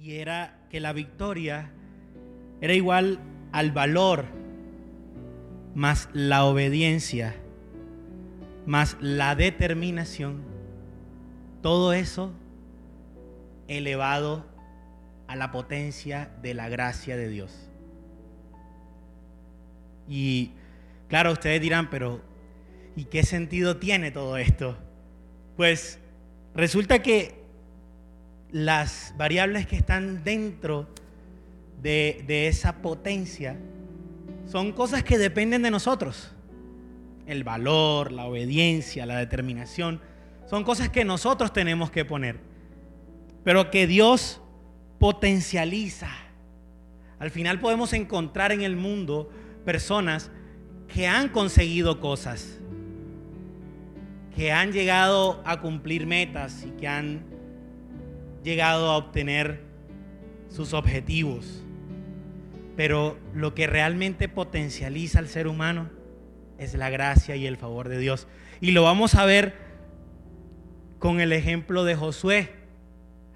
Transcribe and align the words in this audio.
y 0.00 0.16
era 0.16 0.58
que 0.70 0.80
la 0.80 0.92
victoria 0.92 1.70
era 2.60 2.74
igual 2.74 3.18
al 3.52 3.72
valor 3.72 4.26
más 5.74 6.08
la 6.12 6.44
obediencia 6.44 7.34
más 8.68 8.98
la 9.00 9.34
determinación, 9.34 10.42
todo 11.62 11.94
eso 11.94 12.34
elevado 13.66 14.44
a 15.26 15.36
la 15.36 15.50
potencia 15.50 16.30
de 16.42 16.52
la 16.52 16.68
gracia 16.68 17.16
de 17.16 17.30
Dios. 17.30 17.70
Y 20.06 20.50
claro, 21.08 21.32
ustedes 21.32 21.62
dirán, 21.62 21.88
pero 21.88 22.20
¿y 22.94 23.04
qué 23.04 23.22
sentido 23.22 23.78
tiene 23.78 24.10
todo 24.10 24.36
esto? 24.36 24.76
Pues 25.56 25.98
resulta 26.54 27.00
que 27.00 27.37
las 28.50 29.14
variables 29.16 29.66
que 29.66 29.76
están 29.76 30.24
dentro 30.24 30.88
de, 31.82 32.24
de 32.26 32.48
esa 32.48 32.76
potencia 32.82 33.56
son 34.46 34.72
cosas 34.72 35.02
que 35.02 35.18
dependen 35.18 35.62
de 35.62 35.70
nosotros 35.70 36.32
el 37.28 37.44
valor, 37.44 38.10
la 38.10 38.24
obediencia, 38.24 39.04
la 39.04 39.18
determinación, 39.18 40.00
son 40.46 40.64
cosas 40.64 40.88
que 40.88 41.04
nosotros 41.04 41.52
tenemos 41.52 41.90
que 41.90 42.06
poner, 42.06 42.40
pero 43.44 43.70
que 43.70 43.86
Dios 43.86 44.40
potencializa. 44.98 46.08
Al 47.18 47.30
final 47.30 47.60
podemos 47.60 47.92
encontrar 47.92 48.50
en 48.50 48.62
el 48.62 48.76
mundo 48.76 49.30
personas 49.66 50.30
que 50.92 51.06
han 51.06 51.28
conseguido 51.28 52.00
cosas, 52.00 52.58
que 54.34 54.50
han 54.50 54.72
llegado 54.72 55.42
a 55.44 55.60
cumplir 55.60 56.06
metas 56.06 56.64
y 56.64 56.70
que 56.80 56.88
han 56.88 57.24
llegado 58.48 58.88
a 58.90 58.96
obtener 58.96 59.60
sus 60.48 60.72
objetivos. 60.72 61.62
Pero 62.76 63.18
lo 63.34 63.54
que 63.54 63.66
realmente 63.66 64.26
potencializa 64.26 65.18
al 65.18 65.28
ser 65.28 65.46
humano 65.46 65.90
es 66.56 66.72
la 66.72 66.88
gracia 66.88 67.36
y 67.36 67.46
el 67.46 67.58
favor 67.58 67.90
de 67.90 67.98
Dios. 67.98 68.26
Y 68.62 68.70
lo 68.70 68.84
vamos 68.84 69.14
a 69.16 69.26
ver 69.26 69.54
con 70.98 71.20
el 71.20 71.34
ejemplo 71.34 71.84
de 71.84 71.94
Josué, 71.94 72.54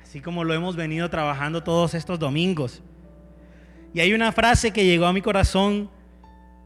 así 0.03 0.21
como 0.21 0.45
lo 0.45 0.55
hemos 0.55 0.77
venido 0.77 1.11
trabajando 1.11 1.63
todos 1.63 1.93
estos 1.93 2.19
domingos. 2.19 2.83
Y 3.93 4.01
hay 4.01 4.15
una 4.15 4.33
frase 4.33 4.71
que 4.71 4.87
llegó 4.87 5.05
a 5.05 5.13
mi 5.13 5.21
corazón 5.21 5.91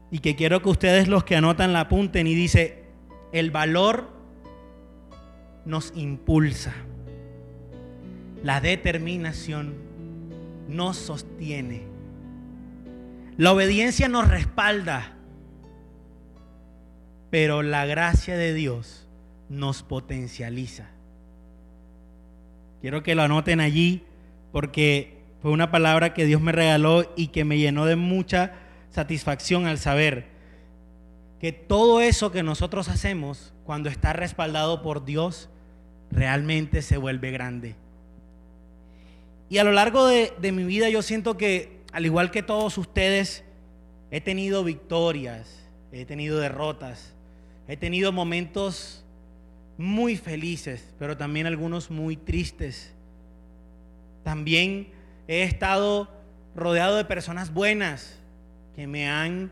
y 0.09 0.19
que 0.19 0.37
quiero 0.37 0.61
que 0.61 0.69
ustedes 0.69 1.09
los 1.09 1.25
que 1.25 1.35
anotan 1.35 1.73
la 1.73 1.81
apunten 1.81 2.27
y 2.27 2.33
dice, 2.33 2.85
el 3.33 3.51
valor 3.51 4.09
nos 5.65 5.91
impulsa, 5.97 6.73
la 8.43 8.61
determinación 8.61 9.75
nos 10.67 10.97
sostiene, 10.97 11.83
la 13.37 13.51
obediencia 13.51 14.07
nos 14.07 14.27
respalda 14.27 15.17
pero 17.29 17.61
la 17.61 17.85
gracia 17.85 18.37
de 18.37 18.53
Dios 18.53 19.07
nos 19.49 19.83
potencializa. 19.83 20.89
Quiero 22.81 23.03
que 23.03 23.15
lo 23.15 23.23
anoten 23.23 23.59
allí 23.59 24.03
porque 24.51 25.17
fue 25.41 25.51
una 25.51 25.71
palabra 25.71 26.13
que 26.13 26.25
Dios 26.25 26.41
me 26.41 26.51
regaló 26.51 27.11
y 27.15 27.27
que 27.27 27.43
me 27.43 27.57
llenó 27.57 27.85
de 27.85 27.95
mucha 27.95 28.53
satisfacción 28.89 29.65
al 29.65 29.77
saber 29.77 30.27
que 31.39 31.51
todo 31.51 32.01
eso 32.01 32.31
que 32.31 32.43
nosotros 32.43 32.89
hacemos 32.89 33.53
cuando 33.65 33.89
está 33.89 34.13
respaldado 34.13 34.81
por 34.81 35.05
Dios 35.05 35.49
realmente 36.11 36.81
se 36.81 36.97
vuelve 36.97 37.31
grande. 37.31 37.75
Y 39.49 39.59
a 39.59 39.63
lo 39.63 39.71
largo 39.71 40.05
de, 40.07 40.33
de 40.39 40.51
mi 40.51 40.63
vida 40.63 40.89
yo 40.89 41.01
siento 41.01 41.37
que, 41.37 41.81
al 41.91 42.05
igual 42.05 42.31
que 42.31 42.43
todos 42.43 42.77
ustedes, 42.77 43.43
he 44.11 44.21
tenido 44.21 44.63
victorias, 44.63 45.63
he 45.91 46.05
tenido 46.05 46.39
derrotas, 46.39 47.13
He 47.67 47.75
tenido 47.75 48.13
momentos 48.13 49.03
muy 49.77 50.15
felices, 50.15 50.93
pero 50.97 51.17
también 51.17 51.47
algunos 51.47 51.91
muy 51.91 52.15
tristes. 52.15 52.93
También 54.23 54.87
he 55.27 55.43
estado 55.43 56.09
rodeado 56.55 56.95
de 56.95 57.03
personas 57.03 57.53
buenas 57.53 58.17
que 58.73 58.87
me 58.87 59.09
han 59.09 59.51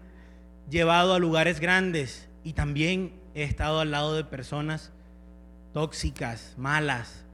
llevado 0.70 1.14
a 1.14 1.20
lugares 1.20 1.60
grandes 1.60 2.30
y 2.44 2.54
también 2.54 3.12
he 3.34 3.44
estado 3.44 3.82
al 3.82 3.92
lado 3.92 4.16
de 4.16 4.24
personas 4.24 4.94
tóxicas, 5.74 6.54
malas, 6.58 7.26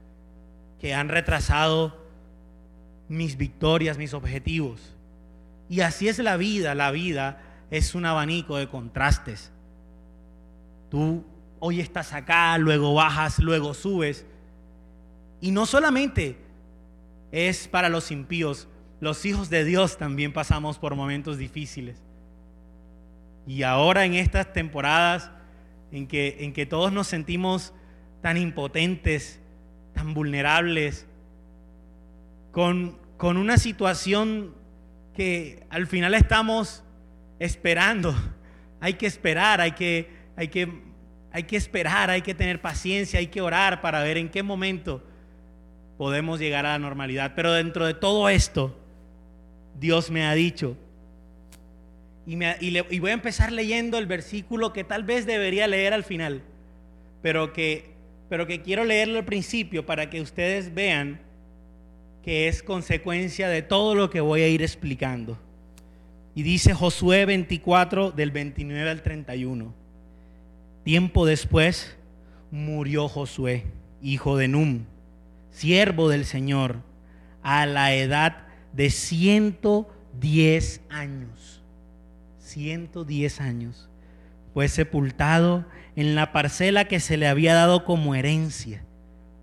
que 0.80 0.94
han 0.94 1.08
retrasado 1.08 1.96
mis 3.08 3.36
victorias, 3.36 3.98
mis 3.98 4.14
objetivos. 4.14 4.94
Y 5.68 5.80
así 5.80 6.08
es 6.08 6.18
la 6.18 6.36
vida, 6.36 6.74
la 6.74 6.90
vida 6.90 7.42
es 7.70 7.94
un 7.94 8.04
abanico 8.04 8.56
de 8.56 8.68
contrastes. 8.68 9.50
Tú 10.90 11.24
hoy 11.58 11.80
estás 11.80 12.12
acá, 12.12 12.58
luego 12.58 12.94
bajas, 12.94 13.38
luego 13.38 13.72
subes. 13.72 14.26
Y 15.40 15.50
no 15.50 15.64
solamente 15.64 16.36
es 17.30 17.68
para 17.68 17.88
los 17.88 18.10
impíos, 18.10 18.68
los 19.00 19.24
hijos 19.24 19.48
de 19.50 19.64
Dios 19.64 19.96
también 19.96 20.32
pasamos 20.32 20.78
por 20.78 20.94
momentos 20.94 21.38
difíciles. 21.38 22.02
Y 23.46 23.62
ahora 23.62 24.04
en 24.04 24.14
estas 24.14 24.52
temporadas 24.52 25.30
en 25.90 26.06
que, 26.06 26.36
en 26.40 26.52
que 26.52 26.66
todos 26.66 26.92
nos 26.92 27.06
sentimos 27.06 27.72
tan 28.20 28.36
impotentes, 28.36 29.40
tan 29.94 30.14
vulnerables, 30.14 31.06
con, 32.52 32.98
con 33.16 33.36
una 33.36 33.58
situación 33.58 34.54
que 35.14 35.66
al 35.68 35.88
final 35.88 36.14
estamos 36.14 36.84
esperando. 37.40 38.14
Hay 38.80 38.94
que 38.94 39.06
esperar, 39.06 39.60
hay 39.60 39.72
que 39.72 40.22
hay 40.36 40.48
que, 40.48 40.68
hay 41.30 41.44
que 41.44 41.56
esperar, 41.56 42.10
hay 42.10 42.22
que 42.22 42.34
tener 42.34 42.60
paciencia, 42.60 43.18
hay 43.18 43.28
que 43.28 43.40
orar 43.40 43.80
para 43.80 44.02
ver 44.02 44.16
en 44.16 44.28
qué 44.28 44.42
momento 44.42 45.04
podemos 45.98 46.40
llegar 46.40 46.66
a 46.66 46.70
la 46.70 46.78
normalidad. 46.78 47.32
Pero 47.36 47.52
dentro 47.52 47.86
de 47.86 47.94
todo 47.94 48.28
esto, 48.28 48.78
Dios 49.78 50.10
me 50.10 50.24
ha 50.24 50.34
dicho, 50.34 50.76
y, 52.26 52.36
me, 52.36 52.56
y, 52.60 52.98
voy 53.00 53.10
a 53.10 53.14
empezar 53.14 53.50
leyendo 53.50 53.98
el 53.98 54.06
versículo 54.06 54.72
que 54.72 54.84
tal 54.84 55.02
vez 55.02 55.26
debería 55.26 55.66
leer 55.66 55.92
al 55.92 56.04
final, 56.04 56.42
pero 57.20 57.52
que, 57.52 57.94
pero 58.28 58.46
que 58.46 58.62
quiero 58.62 58.84
leerlo 58.84 59.18
al 59.18 59.24
principio 59.24 59.84
para 59.84 60.08
que 60.08 60.20
ustedes 60.20 60.72
vean 60.72 61.20
que 62.22 62.48
es 62.48 62.62
consecuencia 62.62 63.48
de 63.48 63.62
todo 63.62 63.94
lo 63.94 64.10
que 64.10 64.20
voy 64.20 64.42
a 64.42 64.48
ir 64.48 64.62
explicando. 64.62 65.38
Y 66.34 66.42
dice 66.42 66.72
Josué 66.72 67.26
24 67.26 68.12
del 68.12 68.30
29 68.30 68.90
al 68.90 69.02
31. 69.02 69.74
Tiempo 70.84 71.26
después 71.26 71.96
murió 72.50 73.08
Josué, 73.08 73.64
hijo 74.00 74.36
de 74.36 74.48
Num, 74.48 74.84
siervo 75.50 76.08
del 76.08 76.24
Señor, 76.24 76.76
a 77.42 77.66
la 77.66 77.94
edad 77.94 78.46
de 78.72 78.90
110 78.90 80.80
años. 80.88 81.62
110 82.38 83.40
años. 83.40 83.88
Fue 84.54 84.68
sepultado 84.68 85.64
en 85.96 86.14
la 86.14 86.32
parcela 86.32 86.86
que 86.86 87.00
se 87.00 87.16
le 87.16 87.26
había 87.26 87.54
dado 87.54 87.84
como 87.84 88.14
herencia, 88.14 88.84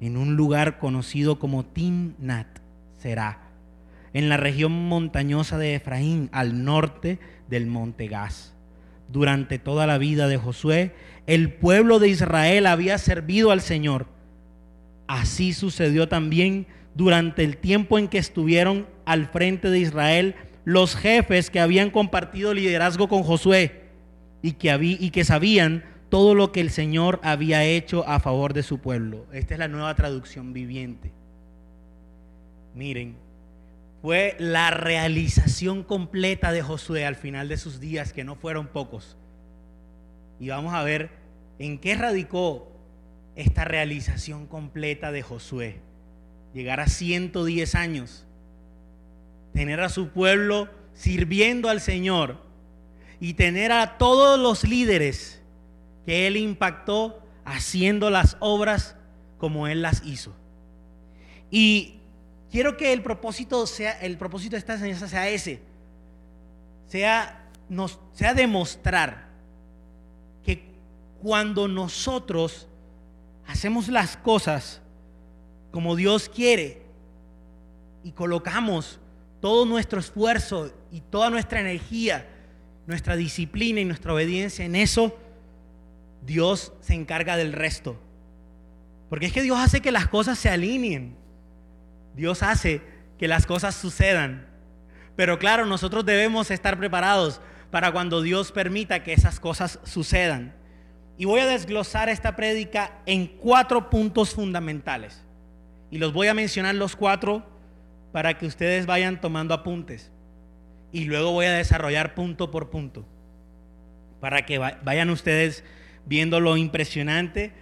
en 0.02 0.18
un 0.18 0.36
lugar 0.36 0.80
conocido 0.80 1.40
como 1.40 1.66
Timnat, 1.66 2.48
será, 3.00 3.50
en 4.14 4.30
la 4.30 4.38
región 4.38 4.72
montañosa 4.72 5.58
de 5.58 5.76
Efraín, 5.76 6.30
al 6.32 6.64
norte 6.64 7.20
del 7.50 7.68
monte 7.68 8.08
Gaz 8.08 8.54
durante 9.12 9.60
toda 9.60 9.88
la 9.88 9.98
vida 9.98 10.28
de 10.28 10.38
Josué, 10.38 10.94
el 11.28 11.52
pueblo 11.52 12.00
de 12.00 12.10
Israel 12.10 12.66
había 12.68 12.98
servido 12.98 13.52
al 13.52 13.62
Señor. 13.62 14.08
Así 15.08 15.54
sucedió 15.54 16.08
también 16.08 16.68
durante 16.96 17.44
el 17.44 17.58
tiempo 17.58 17.98
en 17.98 18.08
que 18.08 18.18
estuvieron 18.18 18.88
al 19.06 19.28
frente 19.28 19.70
de 19.70 19.80
Israel 19.80 20.36
los 20.64 20.96
jefes 20.96 21.50
que 21.50 21.60
habían 21.60 21.90
compartido 21.90 22.54
liderazgo 22.54 23.08
con 23.08 23.24
Josué 23.24 23.84
y 24.42 24.54
que, 24.54 24.78
y 24.82 25.10
que 25.10 25.24
sabían 25.24 25.84
todo 26.10 26.36
lo 26.36 26.52
que 26.52 26.62
el 26.62 26.70
Señor 26.70 27.20
había 27.24 27.64
hecho 27.64 28.08
a 28.08 28.20
favor 28.20 28.54
de 28.54 28.64
su 28.64 28.80
pueblo. 28.80 29.26
Esta 29.32 29.56
es 29.56 29.60
la 29.60 29.68
nueva 29.68 29.96
traducción 29.96 30.54
viviente. 30.54 31.12
Miren, 32.74 33.16
fue 34.02 34.36
la 34.40 34.72
realización 34.72 35.84
completa 35.84 36.52
de 36.52 36.62
Josué 36.62 37.06
al 37.06 37.16
final 37.16 37.50
de 37.50 37.58
sus 37.58 37.80
días, 37.80 38.14
que 38.14 38.24
no 38.24 38.36
fueron 38.36 38.68
pocos. 38.68 39.18
Y 40.40 40.50
vamos 40.50 40.74
a 40.74 40.84
ver 40.84 41.10
en 41.58 41.78
qué 41.80 41.96
radicó 41.96 42.72
esta 43.36 43.66
realización 43.66 44.48
completa 44.48 45.12
de 45.12 45.22
Josué. 45.22 45.80
Llegar 46.54 46.80
a 46.80 46.88
110 46.88 47.76
años, 47.76 48.26
tener 49.54 49.82
a 49.82 49.90
su 49.90 50.10
pueblo 50.10 50.70
sirviendo 50.94 51.70
al 51.70 51.82
Señor 51.82 52.38
y 53.20 53.34
tener 53.34 53.72
a 53.72 53.98
todos 53.98 54.40
los 54.40 54.64
líderes 54.64 55.42
que 56.06 56.28
Él 56.28 56.38
impactó 56.38 57.22
haciendo 57.46 58.10
las 58.10 58.38
obras 58.40 58.96
como 59.38 59.68
Él 59.68 59.82
las 59.82 60.06
hizo. 60.06 60.34
Y 61.52 61.99
quiero 62.52 62.78
que 62.78 62.94
el 62.94 63.02
propósito 63.02 63.66
sea, 63.68 64.00
el 64.00 64.18
propósito 64.18 64.52
de 64.52 64.60
esta 64.60 64.74
enseñanza 64.74 65.08
sea 65.08 65.30
ese, 65.30 65.62
sea, 66.88 67.50
nos, 67.70 68.00
sea 68.14 68.34
demostrar 68.34 69.30
que 70.44 70.64
cuando 71.22 71.68
nosotros 71.68 72.68
hacemos 73.48 73.88
las 73.88 74.18
cosas 74.18 74.82
como 75.72 75.96
Dios 75.96 76.30
quiere 76.30 76.82
y 78.04 78.12
colocamos 78.12 79.00
todo 79.42 79.66
nuestro 79.66 80.00
esfuerzo 80.00 80.72
y 80.92 81.02
toda 81.02 81.30
nuestra 81.30 81.60
energía, 81.60 82.28
nuestra 82.88 83.16
disciplina 83.16 83.80
y 83.80 83.86
nuestra 83.86 84.14
obediencia 84.14 84.66
en 84.66 84.76
eso, 84.76 85.18
Dios 86.26 86.74
se 86.82 86.96
encarga 86.96 87.38
del 87.38 87.54
resto. 87.54 87.98
Porque 89.10 89.28
es 89.28 89.34
que 89.34 89.42
Dios 89.42 89.58
hace 89.60 89.82
que 89.82 89.92
las 89.92 90.08
cosas 90.08 90.38
se 90.38 90.50
alineen. 90.50 91.16
Dios 92.16 92.44
hace 92.44 92.82
que 93.18 93.28
las 93.28 93.46
cosas 93.46 93.76
sucedan. 93.76 94.48
Pero 95.16 95.40
claro, 95.40 95.66
nosotros 95.66 96.06
debemos 96.06 96.52
estar 96.52 96.78
preparados 96.78 97.42
para 97.72 97.92
cuando 97.92 98.22
Dios 98.22 98.52
permita 98.52 99.04
que 99.04 99.14
esas 99.14 99.40
cosas 99.40 99.80
sucedan. 99.84 100.56
Y 101.18 101.26
voy 101.26 101.42
a 101.42 101.46
desglosar 101.46 102.08
esta 102.08 102.36
prédica 102.36 103.02
en 103.06 103.28
cuatro 103.28 103.90
puntos 103.90 104.34
fundamentales. 104.34 105.22
Y 105.92 105.98
los 105.98 106.14
voy 106.14 106.28
a 106.28 106.34
mencionar 106.34 106.76
los 106.76 106.96
cuatro 106.96 107.46
para 108.12 108.38
que 108.38 108.46
ustedes 108.46 108.86
vayan 108.86 109.20
tomando 109.20 109.54
apuntes. 109.54 110.12
Y 110.92 111.06
luego 111.06 111.32
voy 111.32 111.46
a 111.46 111.54
desarrollar 111.54 112.16
punto 112.16 112.52
por 112.52 112.70
punto. 112.70 113.06
Para 114.22 114.46
que 114.46 114.58
vayan 114.58 115.10
ustedes 115.10 115.64
viendo 116.06 116.40
lo 116.40 116.56
impresionante 116.58 117.54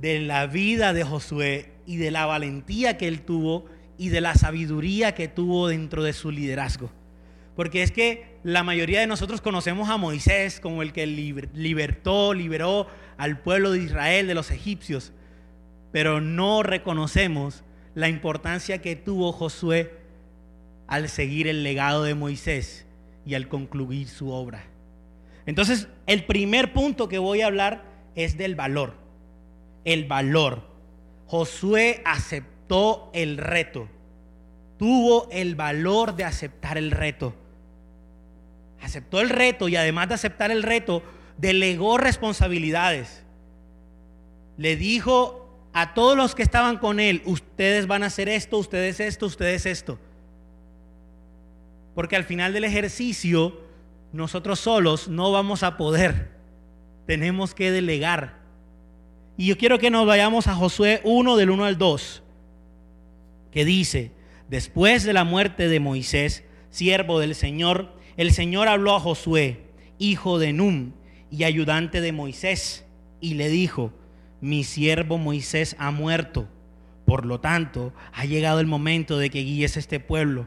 de 0.00 0.20
la 0.20 0.46
vida 0.46 0.92
de 0.92 1.04
Josué 1.04 1.72
y 1.86 1.96
de 1.96 2.10
la 2.10 2.26
valentía 2.26 2.96
que 2.96 3.08
él 3.08 3.22
tuvo 3.22 3.66
y 3.96 4.08
de 4.08 4.20
la 4.20 4.34
sabiduría 4.34 5.14
que 5.14 5.28
tuvo 5.28 5.68
dentro 5.68 6.02
de 6.02 6.12
su 6.12 6.30
liderazgo. 6.30 6.90
Porque 7.56 7.82
es 7.82 7.92
que 7.92 8.38
la 8.42 8.64
mayoría 8.64 9.00
de 9.00 9.06
nosotros 9.06 9.40
conocemos 9.40 9.88
a 9.88 9.96
Moisés 9.96 10.60
como 10.60 10.82
el 10.82 10.92
que 10.92 11.06
libertó, 11.06 12.34
liberó 12.34 12.88
al 13.16 13.38
pueblo 13.38 13.70
de 13.70 13.82
Israel 13.82 14.26
de 14.26 14.34
los 14.34 14.50
egipcios, 14.50 15.12
pero 15.92 16.20
no 16.20 16.64
reconocemos 16.64 17.62
la 17.94 18.08
importancia 18.08 18.82
que 18.82 18.96
tuvo 18.96 19.32
Josué 19.32 19.92
al 20.88 21.08
seguir 21.08 21.46
el 21.46 21.62
legado 21.62 22.02
de 22.02 22.14
Moisés 22.14 22.86
y 23.24 23.34
al 23.34 23.48
concluir 23.48 24.08
su 24.08 24.30
obra. 24.30 24.64
Entonces, 25.46 25.88
el 26.06 26.24
primer 26.24 26.72
punto 26.72 27.08
que 27.08 27.18
voy 27.18 27.42
a 27.42 27.46
hablar 27.46 27.84
es 28.16 28.36
del 28.36 28.56
valor. 28.56 29.03
El 29.84 30.04
valor. 30.04 30.62
Josué 31.26 32.02
aceptó 32.04 33.10
el 33.12 33.38
reto. 33.38 33.88
Tuvo 34.78 35.28
el 35.30 35.54
valor 35.54 36.16
de 36.16 36.24
aceptar 36.24 36.78
el 36.78 36.90
reto. 36.90 37.34
Aceptó 38.82 39.20
el 39.20 39.30
reto 39.30 39.68
y 39.68 39.76
además 39.76 40.08
de 40.08 40.14
aceptar 40.14 40.50
el 40.50 40.62
reto, 40.62 41.02
delegó 41.38 41.96
responsabilidades. 41.96 43.24
Le 44.56 44.76
dijo 44.76 45.48
a 45.72 45.94
todos 45.94 46.16
los 46.16 46.34
que 46.34 46.42
estaban 46.42 46.78
con 46.78 47.00
él, 47.00 47.22
ustedes 47.24 47.86
van 47.86 48.02
a 48.02 48.06
hacer 48.06 48.28
esto, 48.28 48.58
ustedes 48.58 49.00
esto, 49.00 49.26
ustedes 49.26 49.66
esto. 49.66 49.98
Porque 51.94 52.16
al 52.16 52.24
final 52.24 52.52
del 52.52 52.64
ejercicio, 52.64 53.60
nosotros 54.12 54.60
solos 54.60 55.08
no 55.08 55.32
vamos 55.32 55.62
a 55.62 55.76
poder. 55.76 56.30
Tenemos 57.06 57.54
que 57.54 57.70
delegar. 57.70 58.43
Y 59.36 59.46
yo 59.46 59.58
quiero 59.58 59.78
que 59.78 59.90
nos 59.90 60.06
vayamos 60.06 60.46
a 60.46 60.54
Josué 60.54 61.00
1 61.04 61.36
del 61.36 61.50
1 61.50 61.64
al 61.64 61.76
2, 61.76 62.22
que 63.50 63.64
dice, 63.64 64.12
después 64.48 65.02
de 65.02 65.12
la 65.12 65.24
muerte 65.24 65.68
de 65.68 65.80
Moisés, 65.80 66.44
siervo 66.70 67.18
del 67.18 67.34
Señor, 67.34 67.92
el 68.16 68.32
Señor 68.32 68.68
habló 68.68 68.94
a 68.94 69.00
Josué, 69.00 69.62
hijo 69.98 70.38
de 70.38 70.52
Num 70.52 70.92
y 71.30 71.44
ayudante 71.44 72.00
de 72.00 72.12
Moisés, 72.12 72.86
y 73.20 73.34
le 73.34 73.48
dijo, 73.48 73.92
mi 74.40 74.62
siervo 74.62 75.18
Moisés 75.18 75.74
ha 75.80 75.90
muerto, 75.90 76.48
por 77.04 77.26
lo 77.26 77.40
tanto 77.40 77.92
ha 78.12 78.24
llegado 78.24 78.60
el 78.60 78.66
momento 78.66 79.18
de 79.18 79.30
que 79.30 79.40
guíes 79.40 79.76
este 79.76 79.98
pueblo, 79.98 80.46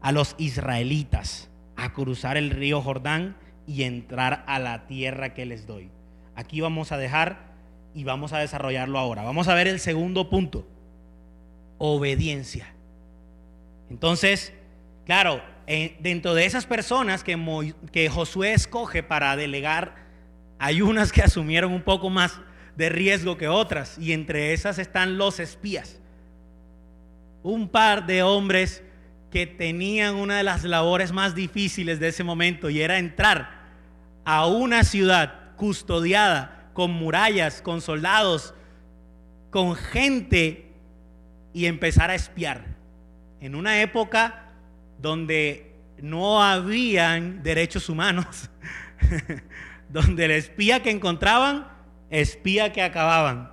a 0.00 0.10
los 0.10 0.34
israelitas, 0.38 1.48
a 1.76 1.92
cruzar 1.92 2.36
el 2.36 2.50
río 2.50 2.82
Jordán 2.82 3.36
y 3.66 3.84
entrar 3.84 4.44
a 4.48 4.58
la 4.58 4.86
tierra 4.86 5.32
que 5.32 5.46
les 5.46 5.66
doy. 5.66 5.90
Aquí 6.34 6.60
vamos 6.60 6.90
a 6.90 6.98
dejar 6.98 7.53
y 7.94 8.04
vamos 8.04 8.32
a 8.32 8.38
desarrollarlo 8.38 8.98
ahora. 8.98 9.22
Vamos 9.22 9.48
a 9.48 9.54
ver 9.54 9.68
el 9.68 9.78
segundo 9.78 10.28
punto, 10.28 10.66
obediencia. 11.78 12.74
Entonces, 13.88 14.52
claro, 15.06 15.40
eh, 15.66 15.96
dentro 16.00 16.34
de 16.34 16.44
esas 16.44 16.66
personas 16.66 17.22
que, 17.22 17.72
que 17.92 18.08
Josué 18.08 18.52
escoge 18.52 19.02
para 19.02 19.36
delegar, 19.36 19.94
hay 20.58 20.82
unas 20.82 21.12
que 21.12 21.22
asumieron 21.22 21.72
un 21.72 21.82
poco 21.82 22.10
más 22.10 22.40
de 22.76 22.88
riesgo 22.88 23.36
que 23.36 23.46
otras, 23.46 23.96
y 23.98 24.12
entre 24.12 24.52
esas 24.52 24.78
están 24.78 25.16
los 25.16 25.38
espías. 25.38 26.00
Un 27.44 27.68
par 27.68 28.06
de 28.06 28.22
hombres 28.24 28.82
que 29.30 29.46
tenían 29.46 30.16
una 30.16 30.38
de 30.38 30.42
las 30.42 30.64
labores 30.64 31.12
más 31.12 31.34
difíciles 31.34 32.00
de 32.00 32.08
ese 32.08 32.24
momento, 32.24 32.70
y 32.70 32.80
era 32.80 32.98
entrar 32.98 33.62
a 34.24 34.46
una 34.46 34.82
ciudad 34.82 35.54
custodiada 35.56 36.63
con 36.74 36.90
murallas, 36.90 37.62
con 37.62 37.80
soldados, 37.80 38.52
con 39.50 39.74
gente 39.76 40.66
y 41.54 41.66
empezar 41.66 42.10
a 42.10 42.14
espiar. 42.14 42.66
En 43.40 43.54
una 43.54 43.80
época 43.80 44.50
donde 45.00 45.72
no 46.02 46.42
habían 46.42 47.42
derechos 47.42 47.88
humanos, 47.88 48.50
donde 49.88 50.26
el 50.26 50.32
espía 50.32 50.82
que 50.82 50.90
encontraban, 50.90 51.68
espía 52.10 52.72
que 52.72 52.82
acababan. 52.82 53.50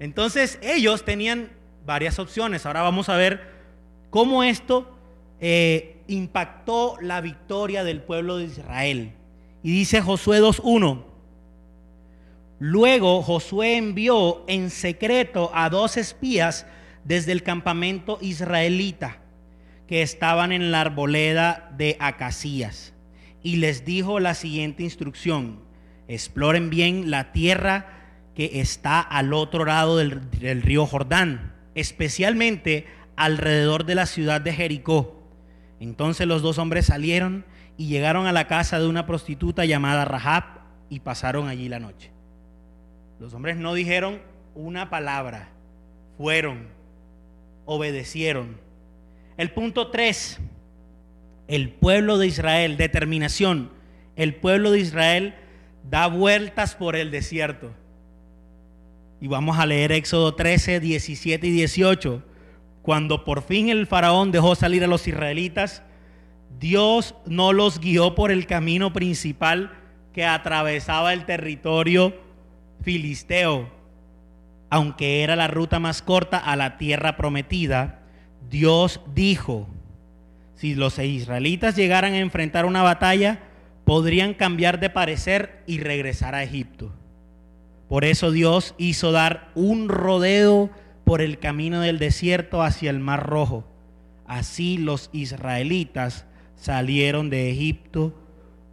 Entonces 0.00 0.58
ellos 0.60 1.04
tenían 1.04 1.50
varias 1.86 2.18
opciones. 2.18 2.66
Ahora 2.66 2.82
vamos 2.82 3.08
a 3.08 3.16
ver 3.16 3.52
cómo 4.10 4.42
esto 4.42 4.98
eh, 5.40 6.02
impactó 6.08 6.96
la 7.00 7.20
victoria 7.20 7.84
del 7.84 8.02
pueblo 8.02 8.38
de 8.38 8.44
Israel. 8.44 9.12
Y 9.62 9.72
dice 9.72 10.00
Josué 10.00 10.40
2.1, 10.40 11.04
Luego 12.58 13.22
Josué 13.22 13.76
envió 13.76 14.44
en 14.48 14.70
secreto 14.70 15.50
a 15.54 15.70
dos 15.70 15.96
espías 15.96 16.66
desde 17.04 17.32
el 17.32 17.42
campamento 17.42 18.18
israelita 18.20 19.18
que 19.86 20.02
estaban 20.02 20.50
en 20.50 20.72
la 20.72 20.80
arboleda 20.80 21.70
de 21.76 21.96
Acacías 22.00 22.94
y 23.42 23.56
les 23.56 23.84
dijo 23.84 24.18
la 24.18 24.34
siguiente 24.34 24.82
instrucción, 24.82 25.60
exploren 26.08 26.68
bien 26.68 27.10
la 27.10 27.32
tierra 27.32 27.86
que 28.34 28.60
está 28.60 29.00
al 29.00 29.32
otro 29.32 29.64
lado 29.64 29.96
del, 29.96 30.28
del 30.32 30.62
río 30.62 30.84
Jordán, 30.84 31.54
especialmente 31.76 32.86
alrededor 33.16 33.84
de 33.84 33.94
la 33.94 34.06
ciudad 34.06 34.40
de 34.40 34.52
Jericó. 34.52 35.22
Entonces 35.80 36.26
los 36.26 36.42
dos 36.42 36.58
hombres 36.58 36.86
salieron 36.86 37.44
y 37.76 37.86
llegaron 37.86 38.26
a 38.26 38.32
la 38.32 38.48
casa 38.48 38.80
de 38.80 38.88
una 38.88 39.06
prostituta 39.06 39.64
llamada 39.64 40.04
Rahab 40.04 40.44
y 40.90 41.00
pasaron 41.00 41.46
allí 41.46 41.68
la 41.68 41.78
noche. 41.78 42.17
Los 43.20 43.34
hombres 43.34 43.56
no 43.56 43.74
dijeron 43.74 44.20
una 44.54 44.90
palabra, 44.90 45.48
fueron, 46.16 46.68
obedecieron. 47.64 48.56
El 49.36 49.50
punto 49.50 49.88
3, 49.88 50.38
el 51.48 51.70
pueblo 51.70 52.18
de 52.18 52.28
Israel, 52.28 52.76
determinación. 52.76 53.70
El 54.16 54.34
pueblo 54.34 54.70
de 54.70 54.80
Israel 54.80 55.34
da 55.88 56.06
vueltas 56.06 56.74
por 56.74 56.96
el 56.96 57.10
desierto. 57.10 57.72
Y 59.20 59.26
vamos 59.26 59.58
a 59.58 59.66
leer 59.66 59.90
Éxodo 59.92 60.34
13, 60.34 60.80
17 60.80 61.46
y 61.46 61.50
18. 61.50 62.22
Cuando 62.82 63.24
por 63.24 63.42
fin 63.42 63.68
el 63.68 63.86
faraón 63.86 64.30
dejó 64.30 64.54
salir 64.54 64.84
a 64.84 64.88
los 64.88 65.08
israelitas, 65.08 65.82
Dios 66.58 67.14
no 67.26 67.52
los 67.52 67.80
guió 67.80 68.14
por 68.14 68.30
el 68.30 68.46
camino 68.46 68.92
principal 68.92 69.72
que 70.12 70.24
atravesaba 70.24 71.12
el 71.12 71.26
territorio 71.26 72.27
filisteo, 72.82 73.68
aunque 74.70 75.22
era 75.22 75.36
la 75.36 75.48
ruta 75.48 75.78
más 75.78 76.02
corta 76.02 76.38
a 76.38 76.56
la 76.56 76.78
tierra 76.78 77.16
prometida, 77.16 78.00
Dios 78.50 79.00
dijo, 79.14 79.66
si 80.54 80.74
los 80.74 80.98
israelitas 80.98 81.76
llegaran 81.76 82.14
a 82.14 82.18
enfrentar 82.18 82.66
una 82.66 82.82
batalla, 82.82 83.40
podrían 83.84 84.34
cambiar 84.34 84.80
de 84.80 84.90
parecer 84.90 85.62
y 85.66 85.78
regresar 85.78 86.34
a 86.34 86.42
Egipto. 86.42 86.92
Por 87.88 88.04
eso 88.04 88.30
Dios 88.30 88.74
hizo 88.76 89.12
dar 89.12 89.50
un 89.54 89.88
rodeo 89.88 90.70
por 91.04 91.22
el 91.22 91.38
camino 91.38 91.80
del 91.80 91.98
desierto 91.98 92.62
hacia 92.62 92.90
el 92.90 92.98
Mar 92.98 93.26
Rojo. 93.26 93.64
Así 94.26 94.76
los 94.76 95.08
israelitas 95.12 96.26
salieron 96.54 97.30
de 97.30 97.50
Egipto 97.50 98.14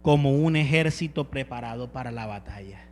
como 0.02 0.32
un 0.32 0.56
ejército 0.56 1.30
preparado 1.30 1.92
para 1.92 2.12
la 2.12 2.26
batalla 2.26 2.85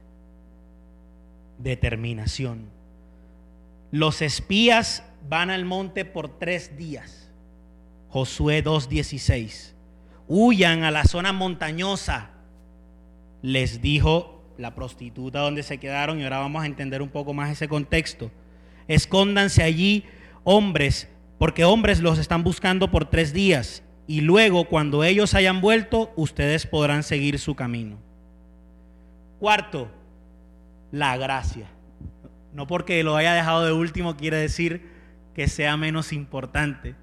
determinación. 1.59 2.69
Los 3.91 4.23
espías 4.23 5.05
van 5.29 5.51
al 5.51 5.65
monte 5.65 6.05
por 6.05 6.39
tres 6.39 6.77
días. 6.77 7.31
Josué 8.09 8.63
2.16. 8.65 9.73
Huyan 10.27 10.85
a 10.85 10.91
la 10.91 11.05
zona 11.05 11.33
montañosa, 11.33 12.31
les 13.43 13.83
dijo 13.83 14.43
la 14.57 14.75
prostituta 14.75 15.41
donde 15.41 15.63
se 15.63 15.79
quedaron 15.79 16.21
y 16.21 16.25
ahora 16.25 16.39
vamos 16.39 16.63
a 16.63 16.67
entender 16.67 17.03
un 17.03 17.09
poco 17.09 17.35
más 17.35 17.51
ese 17.51 17.69
contexto. 17.69 18.31
Escóndanse 18.89 19.63
allí 19.63 20.05
hombres, 20.45 21.09
porque 21.39 21.65
hombres 21.65 22.01
los 22.01 22.19
están 22.19 22.45
buscando 22.45 22.91
por 22.91 23.07
tres 23.07 23.33
días 23.33 23.83
y 24.07 24.21
luego 24.21 24.65
cuando 24.67 25.03
ellos 25.05 25.35
hayan 25.35 25.61
vuelto, 25.61 26.13
ustedes 26.17 26.67
podrán 26.67 27.03
seguir 27.03 27.39
su 27.39 27.55
camino. 27.55 27.99
Cuarto, 29.39 29.91
la 30.95 31.17
gracia. 31.17 31.67
No 32.53 32.69
porque 32.69 33.03
lo 33.03 33.17
haya 33.17 33.35
dejado 33.35 33.65
de 33.65 33.73
último 33.73 34.17
quiere 34.17 34.37
decir 34.37 34.89
que 35.35 35.49
sea 35.49 35.77
menos 35.77 36.13
importante. 36.13 36.95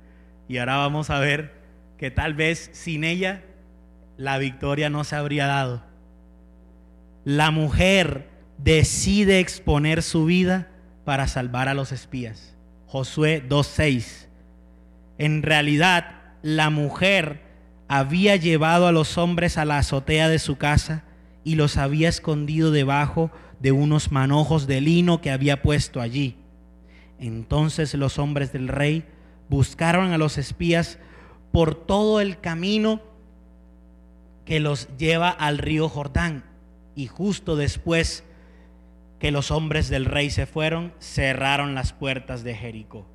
Y 0.48 0.60
ahora 0.60 0.78
vamos 0.78 1.10
a 1.10 1.20
ver 1.20 1.54
que 1.98 2.10
tal 2.10 2.34
vez 2.34 2.70
sin 2.72 3.04
ella 3.04 3.44
la 4.16 4.38
victoria 4.38 4.90
no 4.90 5.04
se 5.04 5.18
habría 5.18 5.46
dado. 5.46 5.84
La 7.26 7.52
mujer 7.52 8.30
decide 8.58 9.40
exponer 9.40 10.04
su 10.04 10.24
vida 10.24 10.70
para 11.04 11.28
salvar 11.28 11.68
a 11.68 11.74
los 11.74 11.92
espías. 11.92 12.56
Josué 12.88 13.44
2.6. 13.46 14.28
En 15.18 15.44
realidad, 15.44 16.16
la 16.42 16.70
mujer 16.70 17.42
había 17.90 18.38
llevado 18.38 18.88
a 18.88 18.94
los 18.94 19.18
hombres 19.18 19.58
a 19.58 19.66
la 19.66 19.80
azotea 19.80 20.30
de 20.30 20.40
su 20.40 20.58
casa 20.58 21.04
y 21.44 21.56
los 21.56 21.76
había 21.76 22.08
escondido 22.08 22.72
debajo 22.72 23.32
de 23.32 23.42
unos 23.70 24.12
manojos 24.12 24.66
de 24.66 24.82
lino 24.82 25.22
que 25.22 25.30
había 25.30 25.62
puesto 25.62 26.02
allí. 26.02 26.36
Entonces 27.20 27.94
los 27.94 28.18
hombres 28.18 28.52
del 28.52 28.68
rey 28.68 29.06
buscaron 29.50 30.12
a 30.12 30.18
los 30.18 30.40
espías 30.40 30.98
por 31.52 31.76
todo 31.76 32.20
el 32.22 32.40
camino 32.40 33.02
que 34.46 34.60
los 34.60 34.88
lleva 34.98 35.30
al 35.30 35.60
río 35.60 35.88
Jordán. 35.88 36.44
Y 36.96 37.06
justo 37.06 37.56
después 37.56 38.24
que 39.20 39.30
los 39.30 39.52
hombres 39.52 39.88
del 39.90 40.06
rey 40.06 40.32
se 40.32 40.48
fueron, 40.48 40.94
cerraron 41.00 41.76
las 41.76 41.94
puertas 41.94 42.44
de 42.44 42.56
Jericó. 42.56 43.06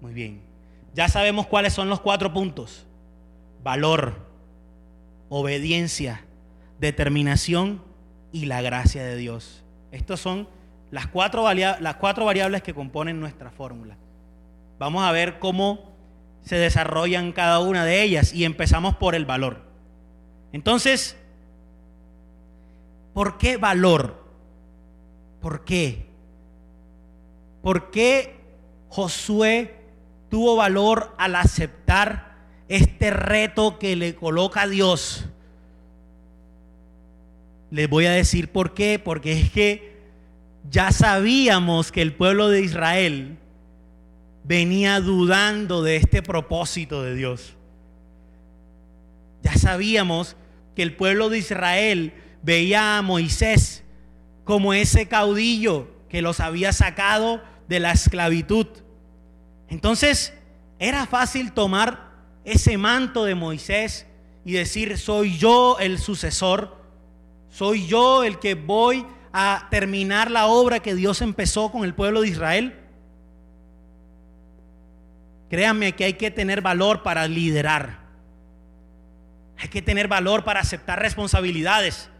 Muy 0.00 0.12
bien. 0.12 0.40
Ya 0.94 1.08
sabemos 1.08 1.48
cuáles 1.48 1.72
son 1.72 1.88
los 1.88 2.00
cuatro 2.00 2.32
puntos. 2.32 2.86
Valor, 3.64 4.28
obediencia, 5.28 6.24
determinación 6.78 7.82
y 8.32 8.46
la 8.46 8.62
gracia 8.62 9.04
de 9.04 9.16
Dios. 9.16 9.64
Estas 9.92 10.20
son 10.20 10.48
las 10.90 11.06
cuatro, 11.06 11.52
las 11.52 11.96
cuatro 11.96 12.24
variables 12.24 12.62
que 12.62 12.74
componen 12.74 13.20
nuestra 13.20 13.50
fórmula. 13.50 13.96
Vamos 14.78 15.02
a 15.02 15.12
ver 15.12 15.38
cómo 15.38 15.92
se 16.42 16.56
desarrollan 16.56 17.32
cada 17.32 17.58
una 17.58 17.84
de 17.84 18.02
ellas 18.02 18.32
y 18.32 18.44
empezamos 18.44 18.96
por 18.96 19.14
el 19.14 19.26
valor. 19.26 19.62
Entonces, 20.52 21.16
¿por 23.12 23.38
qué 23.38 23.56
valor? 23.56 24.24
¿Por 25.40 25.64
qué? 25.64 26.06
¿Por 27.62 27.90
qué 27.90 28.40
Josué 28.88 29.76
tuvo 30.30 30.56
valor 30.56 31.14
al 31.18 31.34
aceptar 31.34 32.36
este 32.68 33.10
reto 33.10 33.78
que 33.78 33.96
le 33.96 34.14
coloca 34.14 34.66
Dios? 34.66 35.27
Les 37.70 37.88
voy 37.88 38.06
a 38.06 38.12
decir 38.12 38.50
por 38.50 38.74
qué, 38.74 38.98
porque 38.98 39.32
es 39.32 39.50
que 39.50 39.98
ya 40.70 40.92
sabíamos 40.92 41.92
que 41.92 42.02
el 42.02 42.14
pueblo 42.14 42.48
de 42.48 42.62
Israel 42.62 43.38
venía 44.44 45.00
dudando 45.00 45.82
de 45.82 45.96
este 45.96 46.22
propósito 46.22 47.02
de 47.02 47.14
Dios. 47.14 47.54
Ya 49.42 49.54
sabíamos 49.54 50.36
que 50.74 50.82
el 50.82 50.96
pueblo 50.96 51.28
de 51.28 51.38
Israel 51.38 52.14
veía 52.42 52.98
a 52.98 53.02
Moisés 53.02 53.84
como 54.44 54.72
ese 54.72 55.06
caudillo 55.06 55.88
que 56.08 56.22
los 56.22 56.40
había 56.40 56.72
sacado 56.72 57.42
de 57.68 57.80
la 57.80 57.92
esclavitud. 57.92 58.66
Entonces, 59.68 60.32
era 60.78 61.06
fácil 61.06 61.52
tomar 61.52 62.12
ese 62.44 62.78
manto 62.78 63.24
de 63.24 63.34
Moisés 63.34 64.06
y 64.44 64.52
decir, 64.52 64.96
soy 64.96 65.36
yo 65.36 65.76
el 65.78 65.98
sucesor 65.98 66.77
¿Soy 67.50 67.86
yo 67.86 68.24
el 68.24 68.38
que 68.38 68.54
voy 68.54 69.06
a 69.32 69.68
terminar 69.70 70.30
la 70.30 70.46
obra 70.46 70.80
que 70.80 70.94
Dios 70.94 71.22
empezó 71.22 71.70
con 71.70 71.84
el 71.84 71.94
pueblo 71.94 72.20
de 72.20 72.28
Israel? 72.28 72.74
Créanme 75.48 75.94
que 75.94 76.04
hay 76.04 76.14
que 76.14 76.30
tener 76.30 76.60
valor 76.60 77.02
para 77.02 77.26
liderar. 77.26 78.00
Hay 79.58 79.68
que 79.68 79.82
tener 79.82 80.08
valor 80.08 80.44
para 80.44 80.60
aceptar 80.60 81.00
responsabilidades. 81.00 82.10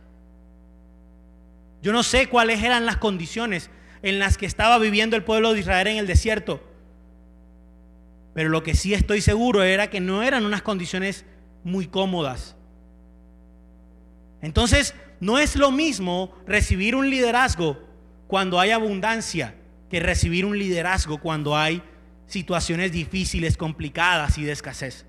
Yo 1.82 1.92
no 1.92 2.02
sé 2.02 2.28
cuáles 2.28 2.62
eran 2.62 2.86
las 2.86 2.96
condiciones 2.96 3.70
en 4.02 4.18
las 4.18 4.38
que 4.38 4.46
estaba 4.46 4.78
viviendo 4.78 5.16
el 5.16 5.24
pueblo 5.24 5.52
de 5.52 5.60
Israel 5.60 5.86
en 5.88 5.98
el 5.98 6.06
desierto. 6.06 6.62
Pero 8.34 8.48
lo 8.48 8.62
que 8.62 8.74
sí 8.74 8.94
estoy 8.94 9.20
seguro 9.20 9.62
era 9.62 9.90
que 9.90 10.00
no 10.00 10.22
eran 10.22 10.44
unas 10.44 10.62
condiciones 10.62 11.24
muy 11.64 11.86
cómodas. 11.86 12.56
Entonces, 14.40 14.94
no 15.20 15.38
es 15.38 15.56
lo 15.56 15.70
mismo 15.70 16.32
recibir 16.46 16.94
un 16.94 17.10
liderazgo 17.10 17.78
cuando 18.26 18.60
hay 18.60 18.70
abundancia 18.70 19.54
que 19.90 20.00
recibir 20.00 20.44
un 20.44 20.58
liderazgo 20.58 21.18
cuando 21.18 21.56
hay 21.56 21.82
situaciones 22.26 22.92
difíciles, 22.92 23.56
complicadas 23.56 24.38
y 24.38 24.44
de 24.44 24.52
escasez. 24.52 25.06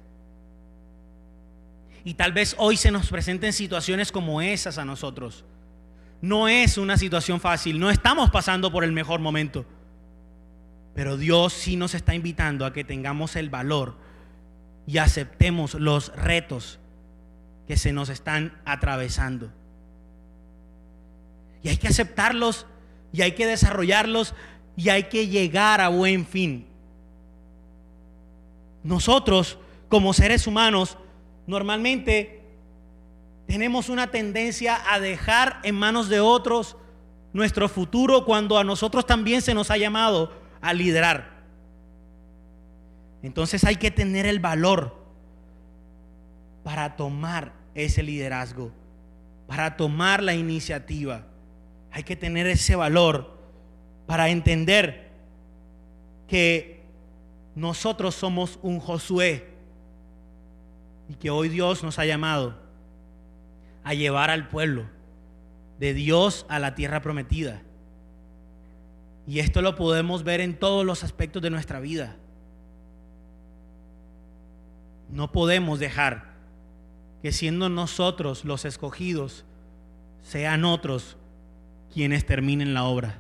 Y 2.04 2.14
tal 2.14 2.32
vez 2.32 2.56
hoy 2.58 2.78
se 2.78 2.92
nos 2.92 3.10
presenten 3.10 3.54
situaciones 3.54 4.12
como 4.12 4.42
esas 4.42 4.78
a 4.78 4.86
nosotros. 4.86 5.44
No 6.22 6.48
es 6.48 6.78
una 6.78 6.98
situación 6.98 7.40
fácil, 7.40 7.80
no 7.80 7.90
estamos 7.90 8.30
pasando 8.30 8.72
por 8.72 8.84
el 8.84 8.92
mejor 8.92 9.20
momento. 9.20 9.66
Pero 10.96 11.18
Dios 11.18 11.54
sí 11.54 11.76
nos 11.76 11.94
está 11.94 12.16
invitando 12.16 12.66
a 12.66 12.74
que 12.74 12.84
tengamos 12.84 13.36
el 13.36 13.50
valor 13.50 13.98
y 14.88 14.98
aceptemos 14.98 15.76
los 15.76 16.14
retos 16.16 16.80
que 17.68 17.78
se 17.78 17.94
nos 17.94 18.10
están 18.10 18.60
atravesando. 18.66 19.52
Y 21.64 21.70
hay 21.70 21.78
que 21.78 21.88
aceptarlos 21.88 22.66
y 23.12 23.22
hay 23.22 23.34
que 23.34 23.48
desarrollarlos 23.48 24.34
y 24.76 24.90
hay 24.90 25.04
que 25.04 25.28
llegar 25.28 25.82
a 25.82 25.90
buen 25.90 26.26
fin. 26.26 26.66
Nosotros, 28.84 29.58
como 29.90 30.14
seres 30.14 30.48
humanos, 30.48 30.98
normalmente 31.48 32.42
tenemos 33.48 33.90
una 33.90 34.12
tendencia 34.12 34.80
a 34.94 35.00
dejar 35.00 35.60
en 35.64 35.76
manos 35.76 36.08
de 36.08 36.20
otros 36.20 36.78
nuestro 37.34 37.68
futuro 37.68 38.26
cuando 38.26 38.58
a 38.58 38.64
nosotros 38.64 39.06
también 39.06 39.42
se 39.42 39.54
nos 39.54 39.72
ha 39.72 39.78
llamado 39.78 40.32
a 40.62 40.74
liderar. 40.74 41.40
Entonces 43.22 43.64
hay 43.64 43.76
que 43.76 43.92
tener 43.92 44.26
el 44.26 44.40
valor 44.40 44.96
para 46.64 46.96
tomar 46.96 47.54
ese 47.76 48.04
liderazgo, 48.04 48.72
para 49.48 49.76
tomar 49.76 50.24
la 50.24 50.34
iniciativa. 50.34 51.26
Hay 51.92 52.04
que 52.04 52.16
tener 52.16 52.48
ese 52.48 52.76
valor 52.76 53.38
para 54.06 54.30
entender 54.30 55.10
que 56.28 56.84
nosotros 57.56 58.16
somos 58.16 58.60
un 58.62 58.80
Josué 58.80 59.50
y 61.10 61.16
que 61.16 61.30
hoy 61.30 61.50
Dios 61.50 61.84
nos 61.84 62.00
ha 62.00 62.06
llamado 62.06 62.56
a 63.84 63.94
llevar 63.94 64.30
al 64.30 64.48
pueblo 64.48 64.86
de 65.80 65.94
Dios 65.94 66.46
a 66.50 66.60
la 66.60 66.76
tierra 66.76 67.02
prometida. 67.02 67.62
Y 69.28 69.40
esto 69.40 69.62
lo 69.62 69.76
podemos 69.76 70.24
ver 70.24 70.42
en 70.42 70.58
todos 70.58 70.86
los 70.86 71.04
aspectos 71.04 71.42
de 71.42 71.50
nuestra 71.50 71.80
vida. 71.80 72.16
No 75.12 75.32
podemos 75.32 75.80
dejar 75.80 76.34
que 77.22 77.32
siendo 77.32 77.70
nosotros 77.70 78.46
los 78.46 78.66
escogidos, 78.66 79.46
sean 80.22 80.66
otros 80.66 81.18
quienes 81.94 82.26
terminen 82.26 82.74
la 82.74 82.84
obra. 82.84 83.20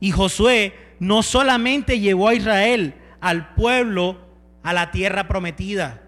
Y 0.00 0.10
Josué 0.12 0.74
no 0.98 1.22
solamente 1.22 2.00
llevó 2.00 2.28
a 2.28 2.34
Israel, 2.34 2.94
al 3.20 3.54
pueblo, 3.54 4.18
a 4.62 4.72
la 4.72 4.90
tierra 4.90 5.28
prometida, 5.28 6.02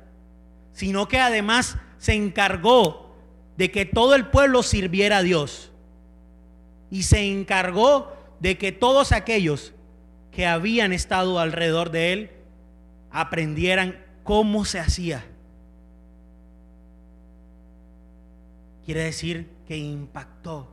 sino 0.72 1.08
que 1.08 1.18
además 1.18 1.76
se 1.98 2.14
encargó 2.14 3.14
de 3.56 3.70
que 3.70 3.84
todo 3.84 4.14
el 4.14 4.26
pueblo 4.26 4.62
sirviera 4.62 5.18
a 5.18 5.22
Dios. 5.22 5.70
Y 6.90 7.04
se 7.04 7.30
encargó 7.30 8.12
de 8.40 8.58
que 8.58 8.72
todos 8.72 9.12
aquellos 9.12 9.72
que 10.30 10.46
habían 10.46 10.92
estado 10.92 11.38
alrededor 11.38 11.90
de 11.90 12.12
él 12.12 12.30
aprendieran 13.10 14.02
cómo 14.24 14.64
se 14.64 14.80
hacía. 14.80 15.24
Quiere 18.84 19.04
decir 19.04 19.48
que 19.68 19.76
impactó 19.76 20.68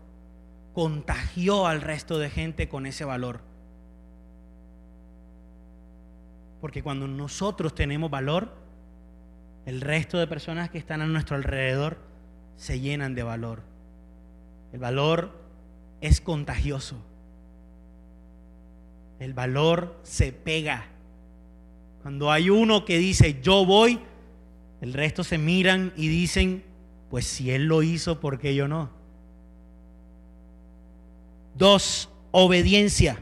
contagió 0.74 1.68
al 1.68 1.82
resto 1.82 2.20
de 2.20 2.30
gente 2.30 2.70
con 2.70 2.86
ese 2.86 3.06
valor. 3.06 3.42
Porque 6.62 6.84
cuando 6.84 7.08
nosotros 7.08 7.74
tenemos 7.74 8.12
valor, 8.12 8.54
el 9.66 9.82
resto 9.82 10.18
de 10.18 10.28
personas 10.28 10.70
que 10.70 10.78
están 10.78 11.02
a 11.02 11.06
nuestro 11.06 11.36
alrededor 11.36 11.98
se 12.58 12.80
llenan 12.80 13.16
de 13.16 13.24
valor. 13.24 13.62
El 14.74 14.80
valor 14.80 15.32
es 16.02 16.22
contagioso. 16.22 16.98
El 19.20 19.34
valor 19.34 19.98
se 20.04 20.32
pega. 20.32 20.86
Cuando 22.02 22.32
hay 22.32 22.50
uno 22.50 22.86
que 22.86 22.98
dice, 22.98 23.42
yo 23.42 23.66
voy, 23.66 24.00
el 24.82 24.94
resto 24.94 25.24
se 25.24 25.38
miran 25.38 25.94
y 25.98 26.08
dicen, 26.08 26.64
pues 27.10 27.26
si 27.26 27.52
él 27.52 27.66
lo 27.66 27.84
hizo, 27.84 28.20
¿por 28.20 28.40
qué 28.40 28.56
yo 28.56 28.68
no? 28.68 28.99
Dos, 31.60 32.08
obediencia. 32.32 33.20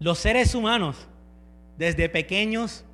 Los 0.00 0.18
seres 0.18 0.56
humanos, 0.56 0.96
desde 1.78 2.08
pequeños, 2.08 2.84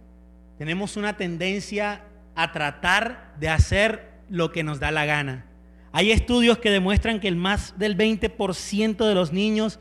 tenemos 0.58 0.98
una 0.98 1.16
tendencia 1.16 2.04
a 2.34 2.52
tratar 2.52 3.34
de 3.40 3.48
hacer 3.48 4.10
lo 4.28 4.52
que 4.52 4.62
nos 4.62 4.78
da 4.78 4.90
la 4.90 5.06
gana. 5.06 5.46
Hay 5.90 6.12
estudios 6.12 6.58
que 6.58 6.70
demuestran 6.70 7.18
que 7.18 7.28
el 7.28 7.36
más 7.36 7.78
del 7.78 7.96
20% 7.96 9.08
de 9.08 9.14
los 9.14 9.32
niños 9.32 9.80